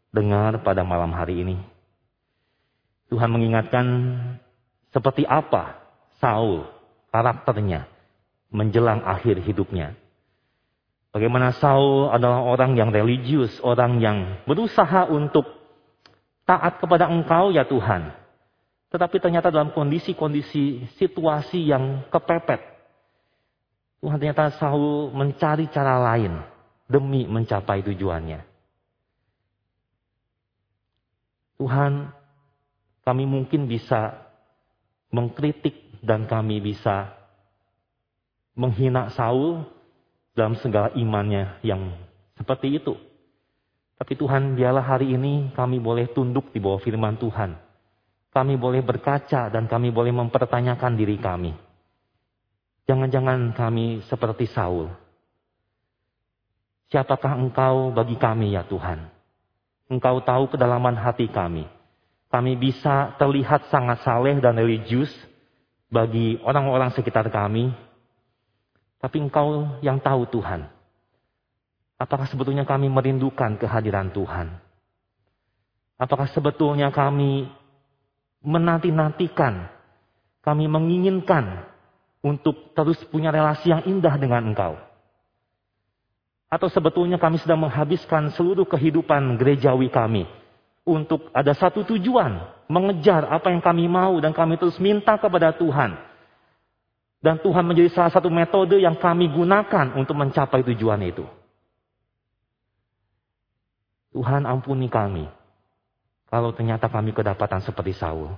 dengar 0.07 0.63
pada 0.63 0.87
malam 0.87 1.11
hari 1.11 1.43
ini. 1.43 1.72
Tuhan 3.11 3.29
mengingatkan 3.29 3.85
seperti 4.93 5.25
apa 5.25 5.79
Saul 6.21 6.67
karakternya 7.09 7.89
menjelang 8.53 9.01
akhir 9.01 9.41
hidupnya. 9.41 9.97
Bagaimana 11.13 11.53
Saul 11.57 12.09
adalah 12.09 12.41
orang 12.41 12.73
yang 12.73 12.89
religius, 12.89 13.53
orang 13.61 14.01
yang 14.01 14.17
berusaha 14.49 15.09
untuk 15.09 15.45
taat 16.45 16.81
kepada 16.81 17.05
Engkau 17.09 17.53
ya 17.53 17.65
Tuhan. 17.69 18.13
Tetapi 18.89 19.17
ternyata 19.17 19.49
dalam 19.49 19.73
kondisi-kondisi 19.73 20.85
situasi 21.01 21.69
yang 21.69 22.05
kepepet, 22.13 22.61
Tuhan 24.01 24.17
ternyata 24.21 24.53
Saul 24.57 25.09
mencari 25.13 25.65
cara 25.69 25.97
lain 26.01 26.37
demi 26.85 27.25
mencapai 27.25 27.81
tujuannya. 27.81 28.41
Tuhan, 31.57 32.11
kami 33.03 33.27
mungkin 33.27 33.67
bisa 33.67 34.15
mengkritik 35.13 35.99
dan 36.03 36.25
kami 36.25 36.59
bisa 36.59 37.13
menghina 38.57 39.11
Saul 39.13 39.63
dalam 40.33 40.57
segala 40.57 40.91
imannya 40.97 41.61
yang 41.61 41.93
seperti 42.35 42.81
itu. 42.81 42.97
Tapi 43.99 44.17
Tuhan, 44.17 44.57
biarlah 44.57 44.83
hari 44.83 45.13
ini 45.13 45.53
kami 45.53 45.77
boleh 45.79 46.09
tunduk 46.11 46.49
di 46.49 46.59
bawah 46.59 46.81
firman 46.81 47.15
Tuhan 47.15 47.63
kami 48.33 48.57
boleh 48.57 48.81
berkaca 48.81 49.53
dan 49.53 49.69
kami 49.69 49.93
boleh 49.93 50.09
mempertanyakan 50.09 50.97
diri 50.97 51.21
kami. 51.21 51.53
Jangan-jangan 52.89 53.53
kami 53.53 54.01
seperti 54.09 54.49
Saul. 54.49 54.89
Siapakah 56.89 57.37
engkau 57.37 57.93
bagi 57.93 58.17
kami 58.17 58.57
ya 58.57 58.65
Tuhan? 58.65 59.05
Engkau 59.87 60.17
tahu 60.25 60.49
kedalaman 60.49 60.97
hati 60.97 61.29
kami. 61.29 61.69
Kami 62.33 62.57
bisa 62.57 63.13
terlihat 63.21 63.69
sangat 63.69 64.01
saleh 64.01 64.41
dan 64.41 64.57
religius 64.57 65.13
bagi 65.85 66.41
orang-orang 66.41 66.89
sekitar 66.97 67.29
kami. 67.29 67.69
Tapi 68.97 69.21
engkau 69.21 69.77
yang 69.85 70.01
tahu 70.01 70.25
Tuhan. 70.33 70.65
Apakah 72.01 72.25
sebetulnya 72.25 72.65
kami 72.65 72.89
merindukan 72.89 73.53
kehadiran 73.61 74.09
Tuhan? 74.09 74.49
Apakah 76.01 76.25
sebetulnya 76.33 76.89
kami 76.89 77.45
menanti-nantikan, 78.41 79.69
kami 80.41 80.65
menginginkan 80.65 81.69
untuk 82.25 82.73
terus 82.73 82.97
punya 83.13 83.29
relasi 83.29 83.69
yang 83.69 83.85
indah 83.85 84.17
dengan 84.17 84.41
Engkau. 84.49 84.73
Atau 86.49 86.65
sebetulnya 86.73 87.21
kami 87.21 87.37
sedang 87.37 87.61
menghabiskan 87.61 88.33
seluruh 88.33 88.65
kehidupan 88.65 89.37
gerejawi 89.37 89.93
kami 89.93 90.25
untuk 90.83 91.31
ada 91.31 91.55
satu 91.55 91.87
tujuan, 91.87 92.43
mengejar 92.67 93.27
apa 93.31 93.51
yang 93.51 93.63
kami 93.63 93.87
mau 93.87 94.19
dan 94.19 94.35
kami 94.35 94.59
terus 94.59 94.75
minta 94.79 95.15
kepada 95.15 95.55
Tuhan. 95.55 95.95
Dan 97.23 97.39
Tuhan 97.39 97.63
menjadi 97.63 97.87
salah 97.95 98.11
satu 98.11 98.27
metode 98.27 98.83
yang 98.83 98.99
kami 98.99 99.31
gunakan 99.31 99.95
untuk 99.95 100.19
mencapai 100.19 100.59
tujuan 100.75 100.99
itu. 101.07 101.23
Tuhan 104.11 104.43
ampuni 104.43 104.91
kami 104.91 105.25
kalau 106.27 106.53
ternyata 106.53 106.91
kami 106.91 107.15
kedapatan 107.15 107.63
seperti 107.63 107.95
Saul. 107.95 108.33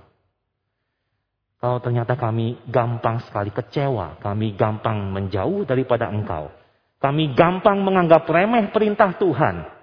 Kalau 1.56 1.80
ternyata 1.80 2.14
kami 2.14 2.60
gampang 2.68 3.24
sekali 3.26 3.50
kecewa, 3.50 4.20
kami 4.22 4.54
gampang 4.54 5.10
menjauh 5.10 5.64
daripada 5.66 6.12
engkau. 6.12 6.52
Kami 7.00 7.32
gampang 7.32 7.80
menganggap 7.80 8.28
remeh 8.28 8.68
perintah 8.70 9.16
Tuhan. 9.16 9.75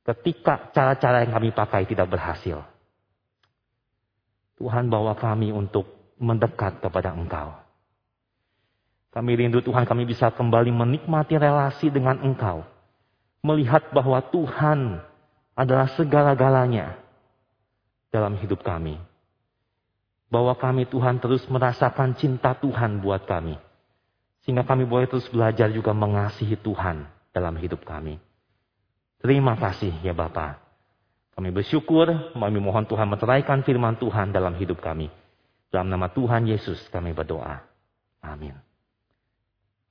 Ketika 0.00 0.72
cara-cara 0.72 1.22
yang 1.22 1.32
kami 1.36 1.50
pakai 1.52 1.84
tidak 1.84 2.08
berhasil. 2.08 2.64
Tuhan 4.60 4.92
bawa 4.92 5.16
kami 5.16 5.52
untuk 5.52 5.88
mendekat 6.20 6.84
kepada 6.84 7.16
engkau. 7.16 7.56
Kami 9.10 9.32
rindu 9.34 9.58
Tuhan 9.64 9.88
kami 9.88 10.06
bisa 10.06 10.30
kembali 10.30 10.70
menikmati 10.70 11.34
relasi 11.34 11.90
dengan 11.90 12.20
engkau. 12.22 12.62
Melihat 13.40 13.88
bahwa 13.90 14.20
Tuhan 14.28 15.00
adalah 15.56 15.88
segala-galanya 15.96 16.94
dalam 18.12 18.36
hidup 18.38 18.60
kami. 18.62 19.00
Bahwa 20.30 20.54
kami 20.54 20.86
Tuhan 20.86 21.18
terus 21.18 21.42
merasakan 21.50 22.14
cinta 22.14 22.54
Tuhan 22.54 23.02
buat 23.02 23.26
kami. 23.26 23.58
Sehingga 24.46 24.62
kami 24.62 24.86
boleh 24.86 25.10
terus 25.10 25.26
belajar 25.26 25.66
juga 25.74 25.90
mengasihi 25.90 26.54
Tuhan 26.54 27.08
dalam 27.34 27.56
hidup 27.58 27.82
kami. 27.82 28.29
Terima 29.20 29.54
kasih 29.56 29.92
ya 30.00 30.16
Bapak. 30.16 30.56
Kami 31.36 31.52
bersyukur, 31.52 32.36
kami 32.36 32.58
mohon 32.60 32.84
Tuhan 32.88 33.08
meteraikan 33.08 33.64
firman 33.64 33.96
Tuhan 33.96 34.32
dalam 34.32 34.56
hidup 34.56 34.80
kami. 34.80 35.08
Dalam 35.70 35.92
nama 35.92 36.10
Tuhan 36.10 36.48
Yesus 36.48 36.88
kami 36.88 37.12
berdoa. 37.12 37.62
Amin. 38.24 38.56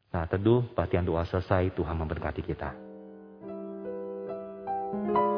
Nah 0.10 0.26
teduh, 0.26 0.66
batian 0.74 1.06
doa 1.06 1.26
selesai, 1.26 1.74
Tuhan 1.74 1.96
memberkati 1.98 2.42
kita. 2.42 2.90
thank 4.90 5.18
you 5.18 5.29